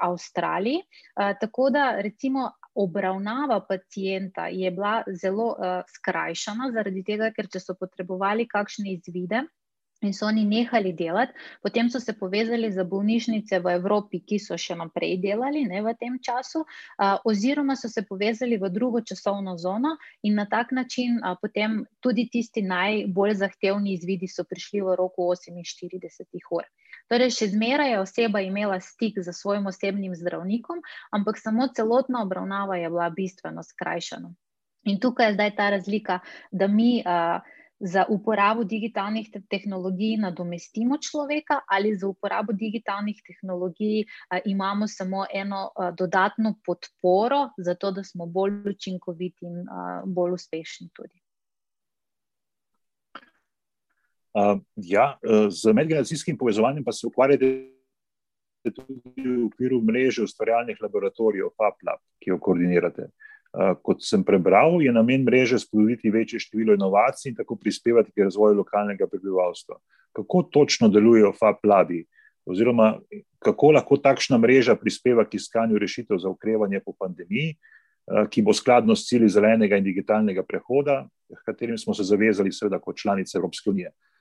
Avstraliji. 0.00 0.82
Tako 1.16 1.70
da 1.70 2.00
recimo 2.00 2.52
obravnava 2.76 3.60
pacijenta 3.68 4.46
je 4.52 4.70
bila 4.70 5.02
zelo 5.22 5.48
skrajšana, 5.96 6.70
zaradi 6.76 7.04
tega, 7.04 7.30
ker 7.36 7.48
če 7.52 7.62
so 7.62 7.76
potrebovali 7.78 8.48
kakšne 8.48 8.92
izvide. 8.96 9.46
In 10.04 10.12
so 10.12 10.26
oni 10.26 10.44
nehali 10.44 10.92
delati, 10.92 11.32
potem 11.62 11.88
so 11.90 12.00
se 12.00 12.12
povezali 12.12 12.68
za 12.72 12.84
bolnišnice 12.84 13.60
v 13.64 13.70
Evropi, 13.78 14.20
ki 14.20 14.38
so 14.38 14.58
še 14.60 14.76
naprej 14.76 15.14
delali 15.22 15.62
ne, 15.64 15.80
v 15.80 15.94
tem 15.96 16.18
času, 16.20 16.66
a, 17.00 17.16
oziroma 17.24 17.78
so 17.80 17.88
se 17.88 18.04
povezali 18.04 18.58
v 18.60 18.68
drugo 18.74 19.00
časovno 19.00 19.56
zono, 19.56 19.94
in 20.22 20.36
na 20.36 20.44
tak 20.44 20.74
način 20.76 21.16
a, 21.24 21.32
potem 21.40 21.80
tudi 22.04 22.28
tisti 22.28 22.60
najbolj 22.62 23.38
zahtevni 23.40 23.96
izvidi 23.96 24.28
so 24.28 24.44
prišli 24.44 24.84
v 24.84 24.98
roku 25.00 25.30
48 25.32 26.52
ur. 26.52 26.68
Torej, 27.06 27.30
še 27.38 27.50
zmeraj 27.54 27.92
je 27.92 28.00
oseba 28.02 28.42
imela 28.42 28.80
stik 28.82 29.20
z 29.22 29.32
svojim 29.32 29.66
osebnim 29.70 30.14
zdravnikom, 30.14 30.82
ampak 31.14 31.38
samo 31.38 31.68
celotna 31.68 32.24
obravnava 32.26 32.80
je 32.80 32.90
bila 32.90 33.10
bistveno 33.10 33.62
skrajšana. 33.62 34.32
In 34.90 34.98
tukaj 35.02 35.30
je 35.30 35.36
zdaj 35.38 35.52
ta 35.58 35.70
razlika, 35.70 36.20
da 36.50 36.66
mi. 36.66 37.02
A, 37.04 37.42
za 37.80 38.06
uporabo 38.08 38.64
digitalnih 38.64 39.26
tehnologij 39.52 40.16
nadomestimo 40.16 40.96
človeka, 40.96 41.58
ali 41.68 41.90
za 41.92 42.08
uporabo 42.08 42.52
digitalnih 42.56 43.20
tehnologij 43.26 44.06
a, 44.30 44.38
imamo 44.44 44.88
samo 44.88 45.26
eno 45.28 45.72
a, 45.76 45.90
dodatno 45.92 46.54
podporo, 46.64 47.50
zato 47.58 47.90
da 47.90 48.04
smo 48.04 48.26
bolj 48.26 48.70
učinkoviti 48.72 49.44
in 49.44 49.68
a, 49.68 50.02
bolj 50.06 50.38
uspešni. 50.40 50.88
Tudi. 50.96 51.20
Uh, 53.16 54.25
ja, 54.76 55.18
z 55.48 55.72
medgeneracijskim 55.72 56.36
povezovanjem 56.38 56.84
pa 56.84 56.92
se 56.92 57.06
ukvarjate 57.06 57.48
tudi 58.70 59.22
v 59.24 59.46
okviru 59.46 59.80
mreže 59.82 60.24
ustvarjalnih 60.26 60.80
laboratorijev, 60.82 61.52
FAPLAB, 61.56 62.00
ki 62.22 62.30
jo 62.30 62.38
koordinirate. 62.42 63.08
Uh, 63.56 63.72
kot 63.82 64.02
sem 64.04 64.24
prebral, 64.24 64.80
je 64.84 64.92
namen 64.92 65.24
mreže 65.24 65.58
spodbuditi 65.62 66.10
večje 66.12 66.40
število 66.44 66.74
inovacij 66.76 67.30
in 67.30 67.36
tako 67.36 67.56
prispevati 67.56 68.12
k 68.12 68.26
razvoju 68.26 68.58
lokalnega 68.58 69.06
prebivalstva. 69.06 69.78
Kako 70.12 70.42
točno 70.52 70.88
delujejo 70.88 71.32
FAP-labi, 71.32 72.02
oziroma 72.44 72.98
kako 73.38 73.70
lahko 73.78 73.96
takšna 73.96 74.38
mreža 74.38 74.76
prispeva 74.76 75.24
k 75.24 75.40
iskanju 75.40 75.78
rešitev 75.78 76.18
za 76.18 76.28
ukrevanje 76.28 76.80
po 76.84 76.92
pandemiji, 76.92 77.54
eh, 77.54 78.26
ki 78.30 78.42
bo 78.42 78.52
skladno 78.52 78.96
s 78.96 79.08
cilji 79.08 79.28
zelenega 79.28 79.76
in 79.76 79.84
digitalnega 79.84 80.42
prehoda, 80.42 81.06
s 81.30 81.42
katerim 81.46 81.78
smo 81.78 81.94
se 81.94 82.04
zavezali, 82.04 82.52
seveda, 82.52 82.78
kot 82.78 82.96
članice 82.96 83.38
Evropske 83.38 83.70
unije. 83.70 83.88
Eh, 83.88 84.15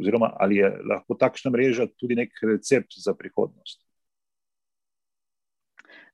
oziroma, 0.00 0.32
ali 0.38 0.60
je 0.60 0.70
lahko 0.86 1.16
takšna 1.18 1.50
mreža 1.50 1.88
tudi 1.98 2.18
nek 2.18 2.34
recept 2.42 2.94
za 2.98 3.14
prihodnost? 3.14 3.82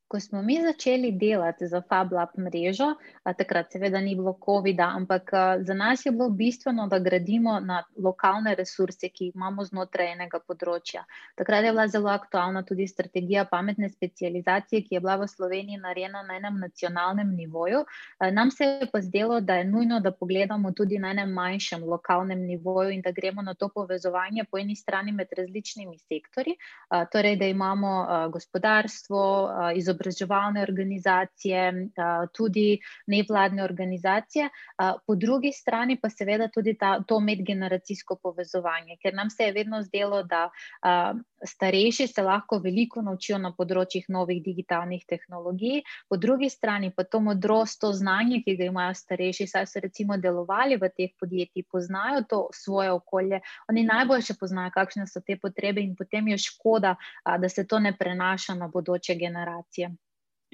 Ko 0.08 0.20
smo 0.20 0.42
mi 0.42 0.60
začeli 0.62 1.12
delati 1.12 1.66
za 1.66 1.80
FabLab 1.82 2.28
mrežo, 2.38 2.92
takrat 3.38 3.72
seveda 3.72 3.98
ni 4.00 4.14
bilo 4.14 4.36
COVID-a, 4.44 4.86
ampak 4.94 5.30
za 5.66 5.74
nas 5.74 6.06
je 6.06 6.12
bilo 6.12 6.28
bistveno, 6.30 6.86
da 6.86 6.98
gradimo 6.98 7.58
na 7.60 7.80
lokalne 7.98 8.54
resurse, 8.54 9.08
ki 9.08 9.24
jih 9.24 9.34
imamo 9.34 9.64
znotraj 9.66 10.12
enega 10.12 10.38
področja. 10.38 11.02
Takrat 11.34 11.66
je 11.66 11.72
bila 11.74 11.88
zelo 11.90 12.12
aktualna 12.12 12.62
tudi 12.62 12.86
strategija 12.86 13.44
pametne 13.50 13.88
specializacije, 13.90 14.84
ki 14.86 14.94
je 14.94 15.00
bila 15.00 15.16
v 15.24 15.26
Sloveniji 15.32 15.80
narejena 15.82 16.22
na 16.22 16.38
enem 16.38 16.60
nacionalnem 16.62 17.34
nivoju. 17.34 17.82
Nam 18.30 18.54
se 18.54 18.64
je 18.64 18.88
pa 18.92 19.02
zdelo, 19.02 19.40
da 19.40 19.58
je 19.58 19.66
nujno, 19.72 19.98
da 20.00 20.14
pogledamo 20.14 20.70
tudi 20.70 21.02
na 21.02 21.10
enem 21.16 21.34
manjšem 21.34 21.82
lokalnem 21.82 22.46
nivoju 22.46 22.94
in 22.94 23.02
da 23.02 23.10
gremo 23.10 23.42
na 23.42 23.56
to 23.58 23.72
povezovanje 23.74 24.46
po 24.50 24.62
eni 24.62 24.78
strani 24.78 25.12
med 25.12 25.34
različnimi 25.34 25.98
sektori, 25.98 26.54
torej 27.10 27.36
da 27.42 27.50
imamo 27.50 27.98
gospodarstvo, 28.30 29.26
izobraževanje, 29.74 29.95
izobraževalne 29.96 30.62
organizacije, 30.62 31.88
tudi 32.32 32.78
nevladne 33.06 33.64
organizacije, 33.64 34.48
po 35.06 35.14
drugi 35.14 35.52
strani 35.52 35.98
pa 36.00 36.10
seveda 36.10 36.48
tudi 36.48 36.76
ta, 36.78 37.00
to 37.06 37.20
medgeneracijsko 37.20 38.16
povezovanje, 38.22 38.96
ker 39.02 39.14
nam 39.14 39.30
se 39.30 39.44
je 39.44 39.52
vedno 39.52 39.82
zdelo, 39.82 40.22
da 40.22 40.50
starejši 41.44 42.06
se 42.06 42.22
lahko 42.22 42.58
veliko 42.58 43.02
naučijo 43.02 43.38
na 43.38 43.52
področjih 43.52 44.06
novih 44.08 44.42
digitalnih 44.42 45.04
tehnologij, 45.08 45.82
po 46.08 46.16
drugi 46.16 46.48
strani 46.50 46.90
pa 46.90 47.04
to 47.04 47.20
modrost, 47.20 47.80
to 47.80 47.92
znanje, 47.92 48.42
ki 48.44 48.56
ga 48.56 48.70
imajo 48.70 48.94
starejši, 48.94 49.46
saj 49.46 49.66
so 49.66 49.80
recimo 49.80 50.16
delovali 50.16 50.76
v 50.76 50.90
teh 50.90 51.12
podjetjih, 51.20 51.66
poznajo 51.70 52.24
to 52.28 52.40
svoje 52.52 52.92
okolje, 52.92 53.40
oni 53.70 53.84
najboljše 53.84 54.36
poznajo, 54.40 54.72
kakšne 54.74 55.06
so 55.06 55.20
te 55.20 55.36
potrebe 55.36 55.80
in 55.80 55.94
potem 55.96 56.28
je 56.32 56.38
škoda, 56.38 56.96
da 57.24 57.48
se 57.48 57.66
to 57.66 57.78
ne 57.78 57.92
prenaša 57.96 58.54
na 58.54 58.68
bodoče 58.68 59.14
generacije. 59.14 59.85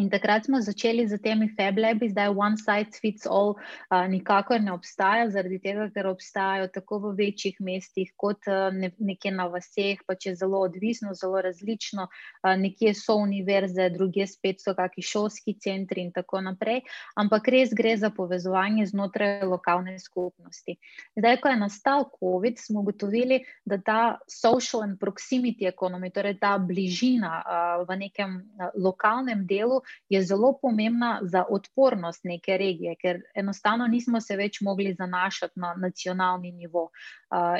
In 0.01 0.09
takrat 0.09 0.47
smo 0.49 0.57
začeli 0.57 1.05
z 1.05 1.19
temi 1.21 1.51
fablabi, 1.53 2.09
zdaj 2.09 2.33
one 2.33 2.57
size 2.57 2.97
fits 2.97 3.27
all, 3.29 3.59
uh, 3.93 4.07
nikakor 4.09 4.57
ne 4.57 4.73
obstaja, 4.73 5.27
zaradi 5.29 5.59
tega, 5.61 5.85
ker 5.93 6.07
obstajajo 6.09 6.71
tako 6.73 6.99
v 7.03 7.11
večjih 7.19 7.59
mestih, 7.61 8.09
kot 8.17 8.49
uh, 8.49 8.73
ne, 8.73 8.89
nekje 8.97 9.35
na 9.37 9.51
vaseh, 9.53 10.01
pa 10.09 10.17
če 10.17 10.31
je 10.31 10.39
zelo 10.41 10.63
odvisno, 10.65 11.13
zelo 11.13 11.43
različno. 11.45 12.07
Uh, 12.09 12.55
nekje 12.57 12.95
so 12.97 13.19
univerze, 13.21 13.91
druge 13.93 14.25
spet 14.27 14.65
so 14.65 14.73
kakšni 14.79 15.05
šolski 15.05 15.59
centri 15.61 16.07
in 16.07 16.09
tako 16.17 16.41
naprej. 16.41 16.81
Ampak 17.21 17.53
res 17.53 17.77
gre 17.77 17.93
za 18.01 18.09
povezovanje 18.17 18.89
znotraj 18.95 19.45
lokalne 19.45 19.99
skupnosti. 20.01 20.79
Zdaj, 21.21 21.37
ko 21.45 21.53
je 21.53 21.61
nastal 21.61 22.09
COVID, 22.17 22.57
smo 22.57 22.81
ugotovili, 22.81 23.43
da 23.69 23.77
ta 23.77 24.01
social 24.25 24.89
and 24.89 24.97
proximity 24.97 25.69
economy, 25.69 26.09
torej 26.09 26.41
ta 26.41 26.57
bližina 26.57 27.37
uh, 27.45 27.85
v 27.85 28.01
nekem 28.09 28.41
uh, 28.41 28.73
lokalnem 28.81 29.45
delu, 29.45 29.82
je 30.09 30.23
zelo 30.23 30.53
pomembna 30.63 31.19
za 31.23 31.45
odpornost 31.51 32.25
neke 32.25 32.57
regije, 32.57 32.97
ker 33.01 33.23
enostavno 33.35 33.87
nismo 33.87 34.21
se 34.21 34.37
več 34.37 34.61
mogli 34.61 34.95
zanašati 34.99 35.61
na 35.61 35.75
nacionalni 35.79 36.53
nivo. 36.53 36.91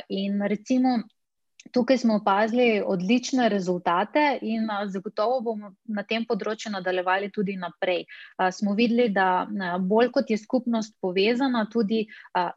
In 0.09 0.41
recimo. 0.47 1.03
Tukaj 1.71 1.97
smo 1.97 2.15
opazili 2.15 2.83
odlične 2.85 3.49
rezultate 3.49 4.39
in 4.41 4.67
zagotovo 4.87 5.39
bomo 5.41 5.69
na 5.85 6.03
tem 6.03 6.25
področju 6.27 6.71
nadaljevali 6.73 7.29
tudi 7.31 7.55
naprej. 7.55 8.03
Smo 8.51 8.73
videli, 8.75 9.07
da 9.15 9.47
bolj 9.79 10.11
kot 10.11 10.29
je 10.29 10.37
skupnost 10.37 10.97
povezana, 11.01 11.63
tudi 11.71 12.03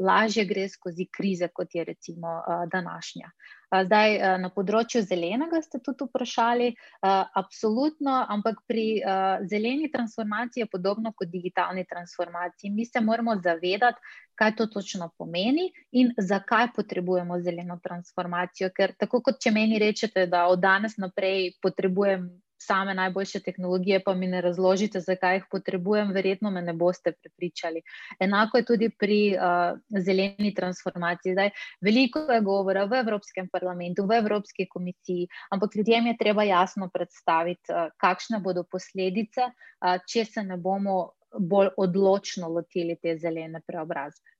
lažje 0.00 0.44
gre 0.50 0.66
skozi 0.68 1.06
krize, 1.06 1.48
kot 1.54 1.78
je 1.78 1.84
recimo 1.84 2.40
današnja. 2.72 3.30
Zdaj, 3.66 4.38
na 4.38 4.48
področju 4.54 5.02
zelenega 5.02 5.58
ste 5.62 5.80
tudi 5.82 6.06
vprašali, 6.06 6.68
absolutno, 7.02 8.14
ampak 8.30 8.60
pri 8.70 9.02
zeleni 9.50 9.90
transformaciji 9.90 10.62
je 10.62 10.70
podobno 10.70 11.10
kot 11.12 11.32
digitalni 11.32 11.82
transformaciji. 11.84 12.70
Mi 12.70 12.86
se 12.86 13.02
moramo 13.02 13.34
zavedati, 13.42 13.98
kaj 14.38 14.54
to 14.56 14.66
točno 14.70 15.10
pomeni 15.18 15.66
in 15.92 16.12
zakaj 16.18 16.70
potrebujemo 16.76 17.40
zeleno 17.42 17.80
transformacijo. 17.82 18.70
Ker 18.70 18.94
tako 18.94 19.20
kot 19.20 19.42
če 19.42 19.50
meni 19.50 19.82
rečete, 19.82 20.28
da 20.30 20.46
od 20.46 20.62
danes 20.62 20.94
naprej 21.02 21.56
potrebujem 21.62 22.28
same 22.58 22.94
najboljše 22.94 23.40
tehnologije, 23.40 24.00
pa 24.04 24.14
mi 24.14 24.26
ne 24.26 24.40
razložite, 24.40 25.00
zakaj 25.00 25.36
jih 25.36 25.44
potrebujem, 25.50 26.12
verjetno 26.12 26.50
me 26.50 26.62
ne 26.62 26.72
boste 26.72 27.12
prepričali. 27.12 27.82
Enako 28.20 28.58
je 28.58 28.64
tudi 28.64 28.90
pri 28.98 29.36
uh, 29.36 29.78
zeleni 30.02 30.54
transformaciji. 30.54 31.32
Zdaj, 31.32 31.50
veliko 31.80 32.18
je 32.18 32.40
govora 32.40 32.84
v 32.84 33.00
Evropskem 33.00 33.48
parlamentu, 33.52 34.06
v 34.06 34.18
Evropski 34.18 34.68
komisiji, 34.68 35.28
ampak 35.50 35.76
ljudem 35.76 36.06
je 36.06 36.16
treba 36.18 36.42
jasno 36.42 36.90
predstaviti, 36.94 37.72
uh, 37.72 37.90
kakšne 38.00 38.40
bodo 38.40 38.64
posledice, 38.64 39.50
uh, 39.50 39.98
če 40.08 40.24
se 40.24 40.42
ne 40.42 40.56
bomo 40.56 41.12
bolj 41.38 41.74
odločno 41.76 42.48
lotili 42.48 42.96
te 43.02 43.18
zelene 43.18 43.60
preobrazbe. 43.66 44.30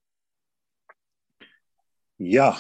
Ja, 2.19 2.55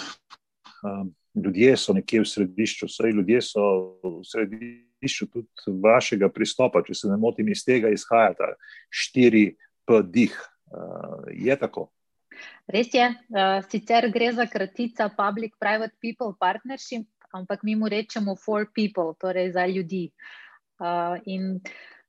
um, 0.84 1.14
ljudje 1.34 1.76
so 1.76 1.94
nekje 1.96 2.20
v 2.20 2.28
središču, 2.28 2.86
vse 2.90 3.12
ljudje 3.12 3.40
so 3.42 3.62
v 4.04 4.20
središču 4.24 4.85
središču 4.96 5.26
tudi 5.26 5.80
vašega 5.82 6.28
pristopa, 6.28 6.82
če 6.82 6.94
se 6.94 7.08
ne 7.08 7.16
motim, 7.16 7.48
iz 7.48 7.64
tega 7.64 7.88
izhajata 7.88 8.54
štiri 8.90 9.56
PDIH. 9.86 10.36
Uh, 10.66 11.28
je 11.30 11.56
tako? 11.56 11.90
Res 12.66 12.88
je. 12.92 13.06
Uh, 13.30 13.62
sicer 13.70 14.10
gre 14.10 14.32
za 14.32 14.46
kratica 14.46 15.08
Public-Private 15.08 15.94
People 16.02 16.34
Partnership, 16.40 17.06
ampak 17.32 17.62
mi 17.62 17.76
mu 17.76 17.88
rečemo 17.88 18.36
for 18.36 18.66
people, 18.74 19.14
torej 19.20 19.52
za 19.52 19.66
ljudi. 19.66 20.10
Uh, 20.80 21.16
in 21.24 21.60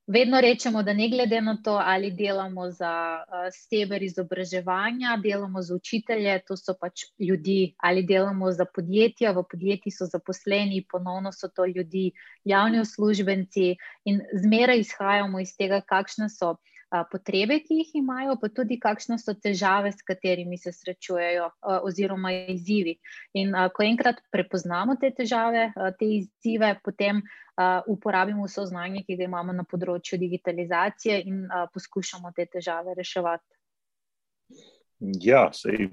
Vedno 0.07 0.39
rečemo, 0.41 0.83
da 0.83 0.93
ne 0.93 1.09
glede 1.09 1.41
na 1.41 1.57
to, 1.63 1.71
ali 1.83 2.11
delamo 2.11 2.69
za 2.71 2.91
uh, 3.27 3.49
steber 3.51 4.03
izobraževanja, 4.03 5.17
delamo 5.23 5.61
za 5.61 5.75
učitelje, 5.75 6.39
to 6.47 6.55
so 6.57 6.75
pač 6.79 7.03
ljudi, 7.19 7.73
ali 7.77 8.05
delamo 8.07 8.51
za 8.51 8.65
podjetja, 8.65 9.33
v 9.35 9.43
podjetjih 9.51 9.95
so 9.97 10.07
zaposleni, 10.07 10.85
ponovno 10.91 11.31
so 11.35 11.49
to 11.51 11.65
ljudi, 11.65 12.11
javni 12.43 12.79
uslužbenci 12.79 13.75
in 14.05 14.21
zmeraj 14.45 14.79
izhajamo 14.85 15.43
iz 15.43 15.51
tega, 15.59 15.81
kakšne 15.81 16.29
so 16.31 16.55
potrebe, 17.11 17.59
ki 17.63 17.81
jih 17.81 17.95
imajo, 18.01 18.37
pa 18.41 18.49
tudi 18.49 18.77
kakšne 18.79 19.17
so 19.19 19.33
težave, 19.33 19.91
s 19.91 20.05
katerimi 20.07 20.57
se 20.57 20.71
srečujejo, 20.71 21.49
oziroma 21.83 22.31
izzivi. 22.53 22.97
In 23.37 23.55
ko 23.75 23.83
enkrat 23.83 24.21
prepoznamo 24.31 24.95
te 25.01 25.11
težave, 25.15 25.71
te 25.99 26.07
izzive, 26.21 26.73
potem 26.83 27.21
uporabimo 27.87 28.47
vso 28.47 28.65
znanje, 28.69 29.03
ki 29.07 29.17
ga 29.19 29.27
imamo 29.27 29.53
na 29.53 29.65
področju 29.67 30.19
digitalizacije 30.21 31.21
in 31.27 31.45
poskušamo 31.73 32.31
te 32.35 32.47
težave 32.57 32.95
reševati. 32.97 33.47
Ja, 35.21 35.51
sej, 35.53 35.89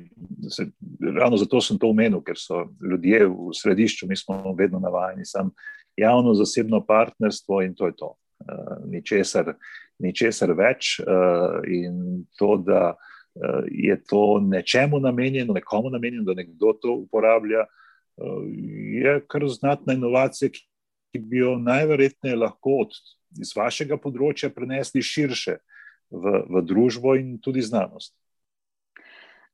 sej, 0.49 0.71
ravno 1.13 1.37
zato 1.37 1.61
sem 1.61 1.77
to 1.77 1.91
omenil, 1.93 2.23
ker 2.25 2.39
so 2.41 2.63
ljudje 2.81 3.27
v 3.29 3.53
središču, 3.53 4.09
mi 4.09 4.17
smo 4.17 4.55
vedno 4.57 4.81
navajeni, 4.81 5.27
samo 5.29 5.53
javno-zasebno 6.01 6.81
partnerstvo 6.87 7.61
in 7.63 7.75
to 7.75 7.91
je 7.91 7.97
to. 7.97 8.15
Uh, 8.45 8.81
ničesar, 8.91 9.55
ničesar 10.03 10.53
več 10.59 10.99
uh, 11.01 11.61
in 11.71 12.25
to, 12.39 12.57
da 12.67 12.95
uh, 12.95 13.63
je 13.71 13.97
to 14.09 14.41
nečemu 14.43 15.01
namenjeno, 15.01 15.55
nekomu 15.55 15.91
namenjeno, 15.91 16.25
da 16.25 16.39
nekdo 16.39 16.75
to 16.83 16.97
uporablja, 17.05 17.67
uh, 17.67 18.41
je 19.05 19.19
kar 19.31 19.47
znatna 19.49 19.95
inovacija, 19.95 20.51
ki 20.55 21.23
bi 21.23 21.45
jo 21.45 21.57
najverjetneje 21.63 22.37
lahko 22.37 22.81
od, 22.87 22.99
iz 23.41 23.55
vašega 23.57 23.99
področja 24.03 24.51
prenesli 24.51 25.03
širše 25.03 25.59
v, 26.11 26.41
v 26.51 26.63
družbo 26.67 27.15
in 27.19 27.37
tudi 27.43 27.63
znanost. 27.63 28.15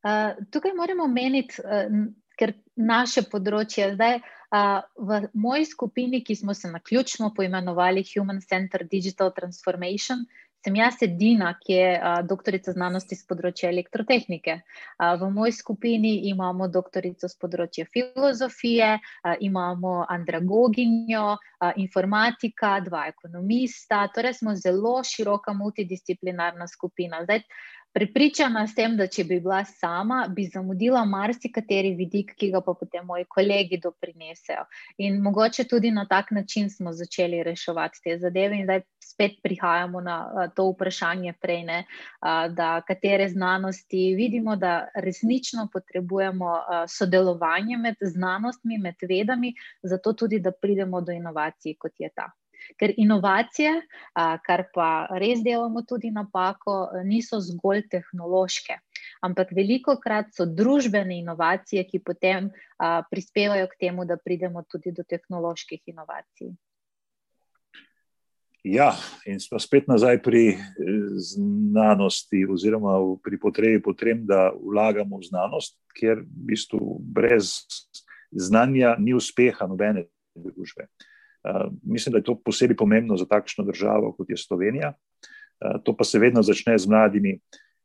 Uh, 0.01 0.33
tukaj 0.49 0.73
moramo 0.73 1.05
omeniti, 1.05 1.61
uh, 1.61 2.09
ker 2.41 2.55
naše 2.75 3.27
področje 3.29 3.93
zdaj. 3.95 4.21
Uh, 4.51 4.83
v 4.99 5.29
moji 5.39 5.63
skupini, 5.63 6.19
ki 6.27 6.35
smo 6.35 6.53
se 6.57 6.67
na 6.67 6.81
ključno 6.83 7.29
poimenovali 7.37 8.03
Human 8.09 8.41
Center 8.43 8.83
Digital 8.83 9.31
Transformation, 9.31 10.25
sem 10.61 10.75
jaz 10.77 10.99
edina, 11.01 11.53
ki 11.57 11.73
je 11.73 11.91
uh, 11.97 12.17
doktorica 12.27 12.73
znanosti 12.75 13.17
z 13.17 13.25
področja 13.29 13.71
elektrotehnike. 13.71 14.57
Uh, 14.61 15.15
v 15.21 15.29
moji 15.33 15.55
skupini 15.57 16.11
imamo 16.29 16.67
doktorico 16.69 17.29
z 17.31 17.39
področja 17.41 17.87
filozofije, 17.89 18.91
uh, 18.99 19.33
imamo 19.41 20.01
andragoginjo, 20.17 21.25
uh, 21.39 21.71
informatika, 21.81 22.75
dva 22.85 23.07
ekonomista, 23.13 24.03
torej 24.13 24.37
smo 24.41 24.57
zelo 24.59 24.99
široka 25.07 25.55
multidisciplinarna 25.57 26.69
skupina. 26.69 27.23
Zdaj, 27.25 27.45
Pripričana 27.93 28.63
sem, 28.71 28.93
da 28.95 29.03
če 29.11 29.25
bi 29.27 29.41
bila 29.43 29.65
sama, 29.67 30.21
bi 30.31 30.45
zamudila 30.47 31.01
marsikateri 31.05 31.91
vidik, 31.99 32.31
ki 32.39 32.47
ga 32.53 32.61
pa 32.63 32.71
potem 32.79 33.03
moji 33.05 33.25
kolegi 33.27 33.81
doprinesejo. 33.83 34.63
In 35.03 35.19
mogoče 35.25 35.65
tudi 35.67 35.91
na 35.91 36.05
tak 36.07 36.31
način 36.31 36.69
smo 36.71 36.93
začeli 36.95 37.43
reševati 37.43 37.99
te 38.03 38.17
zadeve, 38.21 38.61
in 38.61 38.69
zdaj 38.69 38.85
spet 39.03 39.37
prihajamo 39.43 40.01
na 40.01 40.17
to 40.55 40.69
vprašanje 40.71 41.33
prej, 41.43 41.63
ne, 41.67 41.79
da 42.55 42.71
katere 42.87 43.27
znanosti 43.29 44.13
vidimo, 44.15 44.55
da 44.55 44.87
resnično 44.95 45.67
potrebujemo 45.73 46.55
sodelovanje 46.87 47.77
med 47.77 47.99
znanostmi, 48.01 48.77
med 48.77 49.03
vedami, 49.09 49.51
zato 49.83 50.13
tudi, 50.13 50.39
da 50.39 50.55
pridemo 50.55 51.01
do 51.01 51.11
inovacij, 51.11 51.75
kot 51.75 51.99
je 51.99 52.09
ta. 52.15 52.31
Ker 52.79 52.93
inovacije, 52.97 53.73
kar 54.45 54.65
pa 54.73 54.89
res 55.21 55.43
delamo 55.45 55.83
tudi 55.87 56.11
napako, 56.11 56.77
niso 57.05 57.41
zgolj 57.43 57.85
tehnološke, 57.91 58.79
ampak 59.27 59.53
veliko 59.55 59.97
krat 60.01 60.33
so 60.35 60.45
družbene 60.45 61.19
inovacije, 61.19 61.85
ki 61.89 62.03
potem 62.05 62.51
prispevajo 63.11 63.69
k 63.71 63.85
temu, 63.87 64.05
da 64.05 64.17
pridemo 64.17 64.65
tudi 64.69 64.93
do 64.95 65.03
tehnoloških 65.07 65.81
inovacij. 65.93 66.53
Ja, 68.63 68.91
in 69.25 69.39
smo 69.39 69.59
spet 69.59 69.87
nazaj 69.89 70.19
pri 70.21 70.47
eh, 70.53 70.57
znanosti, 71.17 72.45
oziroma 72.45 72.99
pri 73.23 73.39
potrebi, 73.39 73.81
potrem, 73.81 74.25
da 74.25 74.51
vlagamo 74.53 75.17
v 75.17 75.25
znanost, 75.25 75.79
ker 75.97 76.21
v 76.21 76.45
bistvu 76.53 76.99
brez 77.01 77.65
znanja 78.31 78.95
ni 78.99 79.15
uspeha 79.17 79.65
nobene 79.67 80.05
družbe. 80.35 80.87
Eh, 81.43 81.69
mislim, 81.83 82.11
da 82.11 82.17
je 82.17 82.23
to 82.23 82.35
posebej 82.45 82.77
pomembno 82.77 83.17
za 83.17 83.25
takšno 83.25 83.63
državo, 83.65 84.13
kot 84.17 84.29
je 84.29 84.37
Slovenija. 84.37 84.93
Eh, 84.93 85.79
to 85.83 85.97
pa 85.97 86.03
se 86.03 86.19
vedno 86.19 86.43
začne 86.43 86.77
z 86.77 86.87
mladimi, 86.87 87.39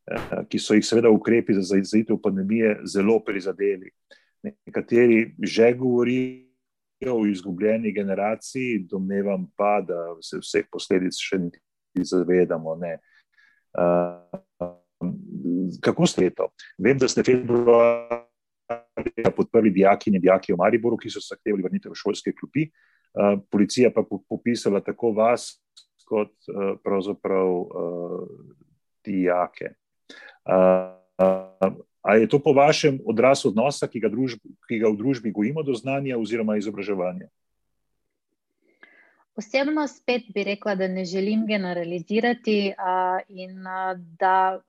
eh, 0.06 0.44
ki 0.48 0.58
so 0.58 0.74
jih 0.74 0.84
seveda 0.84 1.10
ukrepi 1.10 1.54
za 1.54 1.62
zaizitev 1.62 2.20
pandemije 2.22 2.80
zelo 2.84 3.20
prizadeli. 3.24 3.90
Nekateri 4.42 5.34
že 5.42 5.72
govorijo 5.72 6.44
o 7.12 7.26
izgubljeni 7.26 7.92
generaciji, 7.92 8.86
domnevam 8.90 9.46
pa, 9.56 9.80
da 9.80 10.16
se 10.20 10.38
vseh 10.38 10.66
posledic 10.72 11.16
še 11.16 11.38
niti 11.38 11.60
zavedamo. 12.04 12.76
Ne. 12.76 12.98
Kako 15.80 16.06
ste 16.06 16.30
to? 16.30 16.48
Vem, 16.78 16.98
da 16.98 17.08
ste 17.08 17.22
februarja 17.24 18.22
podprli 19.36 19.70
dijaki 19.70 20.10
in 20.10 20.20
dijaki 20.20 20.52
v 20.52 20.56
Mariboru, 20.56 20.96
ki 20.96 21.10
so 21.10 21.20
zahtevali 21.20 21.62
vrnitev 21.62 21.92
v 21.92 22.00
šolske. 22.00 22.32
Eh, 22.32 22.70
policija 23.50 23.90
pa 23.94 24.04
popisala 24.28 24.80
tako 24.80 25.12
vas, 25.16 25.56
kot 26.06 26.30
uh, 26.48 26.78
pravzaprav 26.84 27.50
uh, 27.50 28.28
dijake. 29.04 29.74
Ali 32.02 32.20
je 32.20 32.28
to 32.28 32.38
po 32.38 32.52
vašem 32.52 33.00
odraz 33.04 33.46
odnosa, 33.46 33.88
ki 33.88 34.00
ga, 34.00 34.08
družb, 34.08 34.38
ki 34.68 34.78
ga 34.78 34.92
v 34.92 34.98
družbi 35.00 35.32
gojimo 35.34 35.62
do 35.66 35.74
znanja 35.74 36.18
oziroma 36.18 36.56
izobraževanja? 36.56 37.26
Osebno 39.36 39.88
spet 39.88 40.30
bi 40.34 40.44
rekla, 40.44 40.74
da 40.74 40.88
ne 40.88 41.04
želim 41.04 41.46
generalizirati 41.46 42.72
uh, 42.72 43.20
in 43.28 43.58
uh, 43.66 43.98
da 43.98 44.60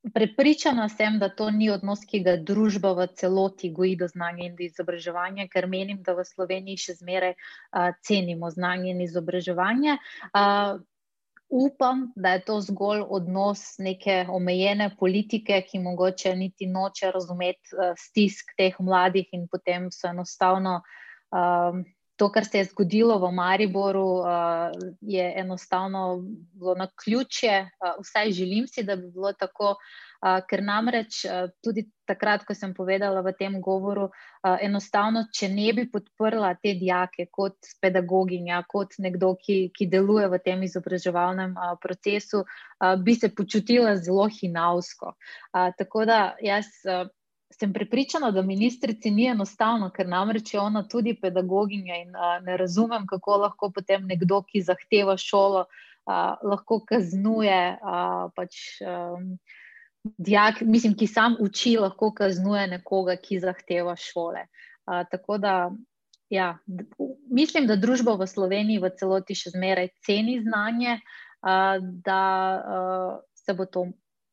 Prepričana 0.00 0.88
sem, 0.88 1.18
da 1.18 1.28
to 1.28 1.50
ni 1.50 1.68
odnos, 1.70 2.06
ki 2.08 2.22
ga 2.24 2.36
družba 2.40 2.94
v 2.96 3.06
celoti 3.20 3.68
goji 3.76 3.98
do 4.00 4.06
znanja 4.08 4.46
in 4.46 4.54
do 4.56 4.64
izobraževanja, 4.64 5.44
ker 5.52 5.68
menim, 5.68 5.98
da 6.06 6.14
v 6.16 6.24
Sloveniji 6.24 6.80
še 6.86 6.94
zmeraj 7.02 7.34
uh, 7.36 7.90
cenimo 8.00 8.48
znanje 8.48 8.94
in 8.94 9.02
izobraževanje. 9.04 9.98
Uh, 10.32 10.80
upam, 11.52 12.06
da 12.16 12.32
je 12.38 12.44
to 12.48 12.56
zgolj 12.64 13.04
odnos 13.12 13.76
neke 13.78 14.24
omejene 14.32 14.88
politike, 14.96 15.60
ki 15.68 15.82
mogoče 15.84 16.32
niti 16.36 16.70
noče 16.70 17.12
razumeti 17.12 17.76
uh, 17.76 17.92
stisk 18.00 18.56
teh 18.56 18.80
mladih 18.80 19.28
in 19.36 19.48
potem 19.52 19.90
so 19.92 20.08
enostavno. 20.08 20.80
Um, 21.28 21.84
To, 22.20 22.28
kar 22.28 22.44
se 22.44 22.60
je 22.60 22.68
zgodilo 22.68 23.16
v 23.18 23.30
Mariboru, 23.32 24.20
uh, 24.20 24.74
je 25.00 25.24
enostavno 25.40 26.20
bilo 26.52 26.74
na 26.76 26.86
ključje. 27.04 27.62
Uh, 27.80 27.96
vsaj 28.04 28.32
želim 28.36 28.66
si, 28.68 28.84
da 28.84 28.96
bi 28.96 29.08
bilo 29.08 29.32
tako, 29.32 29.70
uh, 29.72 30.00
ker 30.20 30.62
namreč 30.62 31.24
tudi 31.64 31.86
takrat, 32.04 32.44
ko 32.44 32.54
sem 32.54 32.74
povedala 32.74 33.22
v 33.24 33.32
tem 33.38 33.60
govoru, 33.62 34.10
enostavno, 34.44 35.24
če 35.32 35.48
ne 35.48 35.72
bi 35.76 35.86
podprla 35.90 36.54
te 36.62 36.74
dijake 36.74 37.26
kot 37.30 37.70
pedagoginja, 37.80 38.62
kot 38.68 38.98
nekdo, 38.98 39.34
ki, 39.40 39.70
ki 39.76 39.86
deluje 39.86 40.28
v 40.28 40.40
tem 40.44 40.62
izobraževalnem 40.66 41.54
procesu, 41.80 42.44
bi 43.04 43.14
se 43.14 43.30
počutila 43.34 43.96
zelo 43.96 44.26
hinavsko. 44.28 45.14
Tako 45.78 46.04
da 46.04 46.20
jaz. 46.42 46.68
Sem 47.50 47.72
prepričana, 47.72 48.30
da 48.30 48.42
ministrici 48.42 49.10
ni 49.10 49.26
enostavno, 49.26 49.90
ker 49.90 50.08
namreč 50.08 50.54
je 50.54 50.60
ona 50.60 50.84
tudi 50.88 51.16
pedagoginja 51.18 51.96
in 52.02 52.16
a, 52.16 52.38
ne 52.46 52.56
razumem, 52.56 53.06
kako 53.10 53.36
lahko 53.44 53.70
potem 53.74 54.06
nekdo, 54.06 54.42
ki 54.46 54.62
zahteva 54.62 55.16
šolo, 55.18 55.64
a, 56.06 56.20
lahko 56.46 56.78
kaznuje. 56.86 57.58
A, 57.82 58.28
pač, 58.36 58.60
a, 58.86 59.18
Dijak, 60.00 60.62
mislim, 60.64 60.94
ki 60.96 61.06
sam 61.06 61.34
uči, 61.44 61.74
lahko 61.76 62.08
kaznuje 62.16 62.62
nekoga, 62.70 63.18
ki 63.20 63.40
zahteva 63.42 63.96
šole. 64.00 64.46
A, 64.86 65.02
tako 65.04 65.36
da, 65.38 65.72
ja, 66.32 66.54
mislim, 67.28 67.66
da 67.68 67.76
družba 67.76 68.14
v 68.16 68.30
Sloveniji 68.30 68.80
v 68.80 68.92
celoti 68.96 69.36
še 69.36 69.52
zmeraj 69.52 69.90
ceni 70.06 70.38
znanje, 70.40 70.96
a, 71.42 71.58
da 71.82 72.22
a, 72.78 72.80
se 73.34 73.58
bo 73.58 73.66
to 73.66 73.90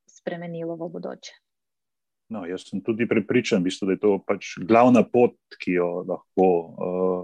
spremenilo 0.07 0.77
v 0.79 0.87
bodoče. 0.93 1.35
No, 2.29 2.43
jaz 2.43 2.65
sem 2.67 2.81
tudi 2.83 3.07
prepričan, 3.07 3.63
bistvo, 3.63 3.87
da 3.87 3.95
je 3.95 4.01
to 4.03 4.17
pač 4.27 4.57
glavna 4.67 5.03
pot, 5.07 5.37
ki 5.63 5.77
jo 5.77 5.87
lahko 6.07 6.47
uh, 6.47 7.21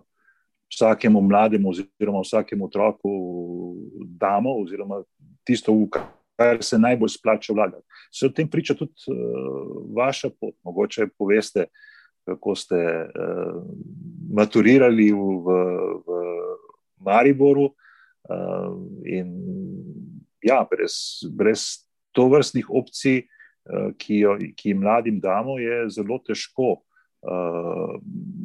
vsakemu 0.71 1.21
mlademu, 1.21 1.73
oziroma 1.73 2.21
vsakemu 2.23 2.69
otroku 2.69 3.11
damo, 4.19 4.55
oziroma 4.63 5.01
tisto, 5.43 5.75
v 5.75 5.89
kar 6.39 6.63
se 6.63 6.79
najbolj 6.79 7.17
splača 7.17 7.53
vlagati. 7.53 7.83
Se 8.11 8.25
o 8.25 8.31
tem 8.31 8.47
priča 8.49 8.77
tudi 8.79 8.95
uh, 9.11 9.83
vaša 9.95 10.31
pot. 10.39 10.55
Mogoče 10.63 11.09
poveste, 11.17 11.67
kako 12.23 12.55
ste 12.55 12.79
uh, 12.79 13.59
maturirali 14.31 15.11
v, 15.11 15.17
v, 15.43 15.59
v 16.07 16.23
Mariboru. 17.03 17.73
Uh, 18.23 18.79
in 19.03 19.35
ja, 20.43 20.63
brez, 20.71 21.27
brez 21.27 21.83
to 22.15 22.29
vrstnih 22.31 22.71
opcij. 22.71 23.25
Eh, 23.63 23.91
ki 23.97 24.17
jo 24.19 24.37
ki 24.55 24.73
mladim 24.73 25.19
damo, 25.23 25.55
je 25.59 25.85
zelo 25.89 26.17
težko 26.19 26.71
uh, 27.23 27.93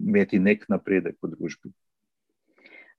imeti 0.07 0.39
nek 0.39 0.69
napredek 0.71 1.17
v 1.23 1.31
družbi. 1.33 1.71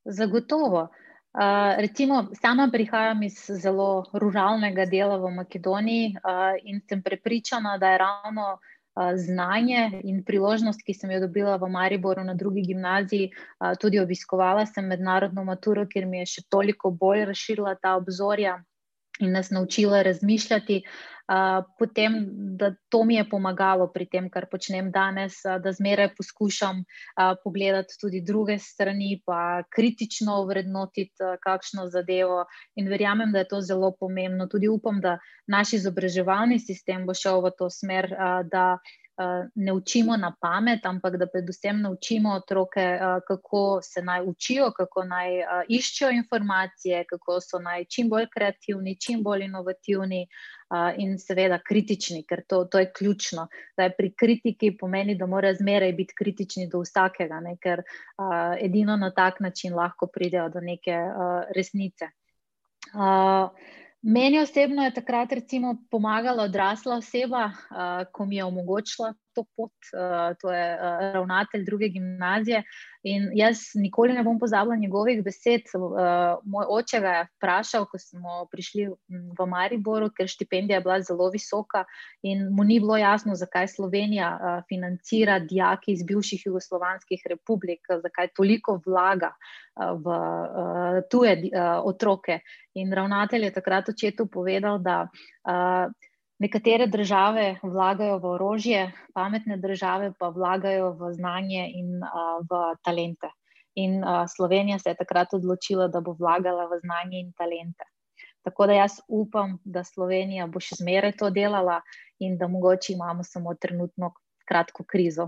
Zagotovo. 0.03 0.89
Uh, 1.31 1.77
recimo, 1.79 2.25
sama 2.41 2.65
prihajam 2.73 3.23
iz 3.23 3.37
zelo 3.63 4.09
ruralnega 4.11 4.83
dela 4.89 5.15
v 5.21 5.31
Makedoniji 5.37 6.17
uh, 6.17 6.57
in 6.59 6.81
sem 6.89 6.99
prepričana, 7.05 7.77
da 7.79 7.93
je 7.93 8.01
ravno 8.03 8.47
uh, 8.57 9.13
znanje 9.15 10.01
in 10.03 10.19
priložnost, 10.27 10.83
ki 10.83 10.97
sem 10.97 11.13
jo 11.15 11.21
dobila 11.23 11.55
v 11.55 11.69
Mariboru 11.71 12.25
na 12.27 12.35
drugi 12.35 12.65
gimnaziji, 12.67 13.29
uh, 13.31 13.77
tudi 13.79 14.01
obiskovala 14.03 14.65
sem 14.67 14.91
mednarodno 14.91 15.45
maturo, 15.47 15.87
ker 15.87 16.03
mi 16.09 16.19
je 16.25 16.33
še 16.33 16.49
toliko 16.51 16.91
bolj 16.91 17.29
razširila 17.31 17.77
ta 17.79 17.95
obzorja 17.95 18.57
in 19.23 19.31
nas 19.31 19.55
naučila 19.55 20.01
razmišljati. 20.03 20.83
Uh, 21.29 21.61
potem, 21.77 22.25
da 22.57 22.71
to 22.89 23.03
mi 23.05 23.15
je 23.15 23.23
pomagalo 23.29 23.85
pri 23.93 24.07
tem, 24.09 24.29
kar 24.33 24.47
počnem 24.49 24.87
danes, 24.89 25.35
uh, 25.45 25.59
da 25.61 25.69
zmeraj 25.69 26.15
poskušam 26.17 26.79
uh, 26.81 27.35
pogledati 27.43 27.99
tudi 28.01 28.23
druge 28.25 28.57
strani, 28.57 29.21
pa 29.25 29.61
kritično 29.69 30.39
vrednotiti 30.49 31.13
uh, 31.21 31.37
kakšno 31.43 31.85
zadevo. 31.93 32.47
In 32.81 32.89
verjamem, 32.89 33.29
da 33.31 33.43
je 33.43 33.51
to 33.53 33.61
zelo 33.61 33.91
pomembno. 33.99 34.49
Tudi 34.49 34.71
upam, 34.73 35.03
da 35.05 35.19
naš 35.45 35.75
izobraževalni 35.77 36.57
sistem 36.59 37.05
bo 37.05 37.13
šel 37.13 37.45
v 37.45 37.53
to 37.61 37.69
smer, 37.69 38.09
uh, 38.09 38.41
da 38.49 38.79
ne 39.55 39.73
učimo 39.73 40.17
na 40.17 40.35
pamet, 40.41 40.85
ampak 40.85 41.17
da 41.17 41.27
predvsem 41.27 41.81
naučimo 41.81 42.33
otroke, 42.33 42.79
eh, 42.79 42.99
kako 43.27 43.79
se 43.83 44.01
naj 44.01 44.21
učijo, 44.25 44.71
kako 44.71 45.03
naj 45.03 45.39
eh, 45.39 45.45
iščejo 45.69 46.11
informacije, 46.11 47.03
kako 47.09 47.39
so 47.41 47.59
naj 47.59 47.85
čim 47.85 48.09
bolj 48.09 48.29
kreativni, 48.33 48.95
čim 48.99 49.23
bolj 49.23 49.43
inovativni 49.49 50.27
in 51.01 51.15
seveda 51.17 51.57
kritični, 51.65 52.19
ker 52.29 52.43
to, 52.47 52.59
to 52.69 52.77
je 52.79 52.91
ključno. 52.93 53.47
Je 53.77 53.87
pri 53.97 54.11
kritiki 54.13 54.69
pomeni, 54.77 55.15
da 55.17 55.25
mora 55.25 55.49
zmeraj 55.53 55.95
biti 55.97 56.13
kritični 56.17 56.67
do 56.69 56.83
vsakega, 56.83 57.39
ne? 57.41 57.55
ker 57.57 57.81
edino 58.61 58.93
na 59.01 59.09
tak 59.09 59.39
način 59.41 59.73
lahko 59.73 60.11
pridejo 60.13 60.45
do 60.53 60.61
neke 60.61 60.93
resnice. 61.57 62.11
Uh, 62.93 63.49
Meni 64.01 64.39
osebno 64.39 64.83
je 64.83 64.93
takrat 64.93 65.31
recimo 65.31 65.75
pomagala 65.91 66.43
odrasla 66.43 66.95
oseba, 66.95 67.45
uh, 67.45 68.05
ko 68.11 68.25
mi 68.25 68.35
je 68.35 68.45
omogočila 68.45 69.13
to 69.33 69.45
pot, 69.55 69.71
uh, 69.93 70.35
to 70.41 70.51
je 70.51 70.65
uh, 70.75 71.01
ravnatelj 71.13 71.65
druge 71.65 71.89
gimnazije. 71.89 72.63
In 73.07 73.29
jaz 73.33 73.59
nikoli 73.79 74.13
ne 74.13 74.23
bom 74.23 74.39
pozabila 74.39 74.75
njegovih 74.75 75.21
besed. 75.23 75.69
Uh, 75.73 76.39
moj 76.43 76.65
oče 76.69 76.99
ga 76.99 77.13
je 77.15 77.27
vprašal, 77.37 77.85
ko 77.87 77.99
smo 77.99 78.41
prišli 78.51 78.89
v 79.39 79.47
Mariboru, 79.47 80.09
ker 80.11 80.27
štipendija 80.27 80.79
je 80.79 80.83
bila 80.83 80.99
zelo 81.01 81.29
visoka 81.31 81.85
in 82.23 82.49
mu 82.51 82.63
ni 82.67 82.79
bilo 82.79 82.97
jasno, 82.97 83.35
zakaj 83.35 83.67
Slovenija 83.67 84.33
uh, 84.35 84.63
financira 84.69 85.39
dijaki 85.39 85.95
iz 85.95 86.03
bivših 86.03 86.45
jugoslovanskih 86.45 87.23
republik, 87.29 87.87
zakaj 88.03 88.33
toliko 88.35 88.81
vlaga 88.85 89.31
uh, 89.31 89.95
v 89.95 90.19
uh, 90.19 90.99
tuje 91.11 91.37
uh, 91.39 91.79
otroke. 91.83 92.39
In 92.75 92.93
ravnatelj 92.93 93.47
je 93.47 93.55
takrat 93.55 93.89
očetu 93.89 94.27
povedal, 94.27 94.79
da. 94.79 95.07
Uh, 95.47 95.91
Nekatere 96.39 96.87
države 96.87 97.59
vlagajo 97.63 98.17
v 98.19 98.25
orožje, 98.25 98.91
pametne 99.13 99.57
države 99.57 100.13
pa 100.19 100.29
vlagajo 100.29 100.93
v 100.95 101.13
znanje 101.13 101.65
in 101.75 101.99
uh, 101.99 102.39
v 102.47 102.61
talente. 102.83 103.27
In 103.75 103.99
uh, 104.03 104.23
Slovenija 104.35 104.79
se 104.79 104.89
je 104.89 104.95
takrat 104.95 105.33
odločila, 105.33 105.87
da 105.87 105.99
bo 106.01 106.15
vlagala 106.19 106.69
v 106.71 106.79
znanje 106.79 107.19
in 107.19 107.33
talente. 107.35 107.83
Tako 108.43 108.67
da 108.67 108.73
jaz 108.73 109.01
upam, 109.07 109.57
da 109.63 109.83
Slovenija 109.83 110.47
bo 110.47 110.61
še 110.63 110.79
zmeraj 110.79 111.17
to 111.19 111.29
delala 111.29 111.81
in 112.23 112.37
da 112.37 112.47
mogoče 112.47 112.93
imamo 112.93 113.23
samo 113.23 113.53
trenutno 113.55 114.13
kratko 114.47 114.83
krizo. 114.87 115.27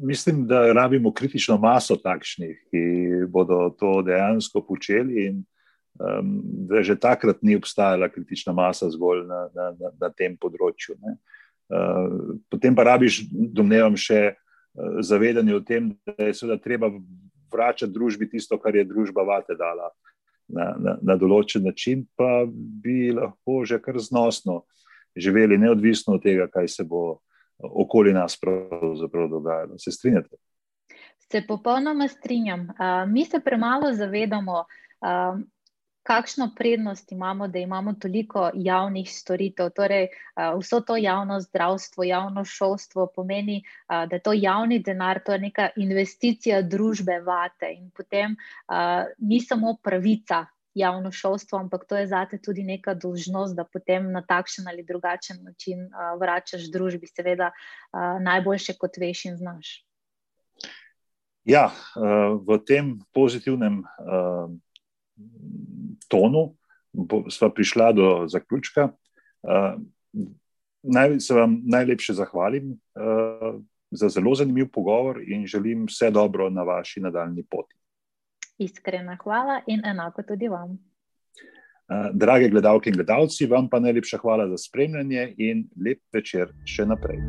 Mislim, 0.00 0.46
da 0.46 0.72
rabimo 0.72 1.12
kritično 1.12 1.58
maso 1.60 1.96
takšnih, 1.96 2.56
ki 2.70 2.82
bodo 3.28 3.68
to 3.78 4.00
dejansko 4.02 4.64
počeli. 4.64 5.26
In 5.26 5.44
um, 5.98 6.40
da 6.68 6.82
že 6.82 6.96
takrat 6.96 7.42
ni 7.42 7.56
obstajala 7.56 8.08
kritična 8.08 8.52
masa 8.52 8.90
zgolj 8.90 9.26
na, 9.26 9.48
na, 9.54 9.70
na, 9.78 9.92
na 10.00 10.10
tem 10.10 10.36
področju. 10.36 10.96
Uh, 10.96 12.38
potem 12.52 12.74
pa 12.76 12.86
rabiš, 12.86 13.24
domnevam, 13.30 13.96
še 13.96 14.36
uh, 14.36 15.00
zavedanje 15.02 15.56
o 15.56 15.60
tem, 15.60 15.92
da 16.06 16.30
je 16.30 16.34
seveda 16.34 16.60
treba 16.62 16.92
vračati 17.52 17.92
družbi 17.92 18.28
tisto, 18.30 18.58
kar 18.58 18.76
je 18.76 18.86
družba 18.86 19.24
vate 19.26 19.56
dala 19.58 19.90
na, 20.48 20.72
na, 20.78 20.96
na 21.02 21.16
določen 21.18 21.64
način, 21.66 22.06
pa 22.16 22.44
bi 22.46 23.10
lahko 23.14 23.64
že 23.66 23.80
kar 23.82 23.98
znosno 23.98 24.64
živeli, 25.16 25.58
neodvisno 25.58 26.18
od 26.18 26.22
tega, 26.22 26.46
kaj 26.52 26.68
se 26.68 26.84
bo 26.84 27.20
okoli 27.56 28.12
nas 28.12 28.36
pravzaprav 28.36 29.30
dogajalo. 29.32 29.78
Se 29.80 29.90
strinjate? 29.90 30.36
Se 31.32 31.40
popolnoma 31.48 32.08
strinjam. 32.08 32.68
Uh, 32.76 33.08
mi 33.10 33.24
se 33.24 33.40
premalo 33.40 33.92
zavedamo. 33.94 34.64
Uh, 35.00 35.40
kakšno 36.06 36.50
prednost 36.56 37.12
imamo, 37.12 37.48
da 37.48 37.58
imamo 37.58 37.92
toliko 37.92 38.50
javnih 38.54 39.10
storitev. 39.10 39.70
Torej, 39.74 40.08
vso 40.60 40.80
to 40.80 40.96
javno 40.96 41.40
zdravstvo, 41.40 42.04
javno 42.04 42.44
šolstvo 42.44 43.06
pomeni, 43.14 43.62
da 43.88 44.08
je 44.12 44.22
to 44.22 44.32
javni 44.32 44.78
denar, 44.78 45.20
to 45.24 45.32
je 45.32 45.38
neka 45.38 45.68
investicija 45.76 46.62
družbe 46.62 47.18
vate 47.26 47.72
in 47.74 47.90
potem 47.90 48.36
ni 49.18 49.40
samo 49.40 49.76
pravica. 49.82 50.46
Javno 50.76 51.08
šolstvo, 51.08 51.58
ampak 51.58 51.86
to 51.88 51.96
je 51.96 52.06
zate 52.06 52.36
tudi 52.44 52.60
neka 52.62 52.92
dolžnost, 52.94 53.54
da 53.56 53.64
potem 53.64 54.10
na 54.12 54.20
takšen 54.20 54.66
ali 54.68 54.82
drugačen 54.84 55.38
način 55.40 55.86
uh, 55.86 56.20
vračaš 56.20 56.66
družbi, 56.68 57.08
seveda, 57.08 57.46
uh, 57.48 58.20
najboljše, 58.20 58.74
kot 58.76 58.98
veš 59.00 59.24
in 59.24 59.38
znaš. 59.40 59.70
Ja, 61.48 61.70
uh, 61.70 62.36
v 62.44 62.60
tem 62.68 62.92
pozitivnem 63.16 63.86
uh, 65.16 65.24
tonu, 66.08 66.54
smo 67.30 67.50
prišli 67.50 67.82
do 67.94 68.24
zaključka. 68.28 68.88
Uh, 69.42 69.80
naj 70.82 71.20
se 71.20 71.34
vam 71.34 71.60
najlepše 71.64 72.12
zahvalim 72.12 72.70
uh, 72.70 73.60
za 73.90 74.08
zelo 74.08 74.34
zanimiv 74.34 74.68
pogovor 74.72 75.22
in 75.26 75.46
želim 75.46 75.86
vse 75.86 76.10
dobro 76.10 76.50
na 76.50 76.62
vaši 76.62 77.00
nadaljni 77.00 77.44
poti. 77.50 77.76
Iskrena 78.58 79.18
hvala 79.22 79.60
in 79.66 79.84
enako 79.84 80.22
tudi 80.22 80.48
vam. 80.48 80.78
Drage 82.12 82.48
gledalke 82.48 82.90
in 82.90 82.96
gledalci, 82.96 83.46
vam 83.46 83.68
pa 83.70 83.80
najlepša 83.80 84.18
hvala 84.18 84.48
za 84.48 84.58
spremljanje 84.58 85.34
in 85.38 85.68
lep 85.86 86.02
večer 86.12 86.50
še 86.64 86.86
naprej. 86.86 87.20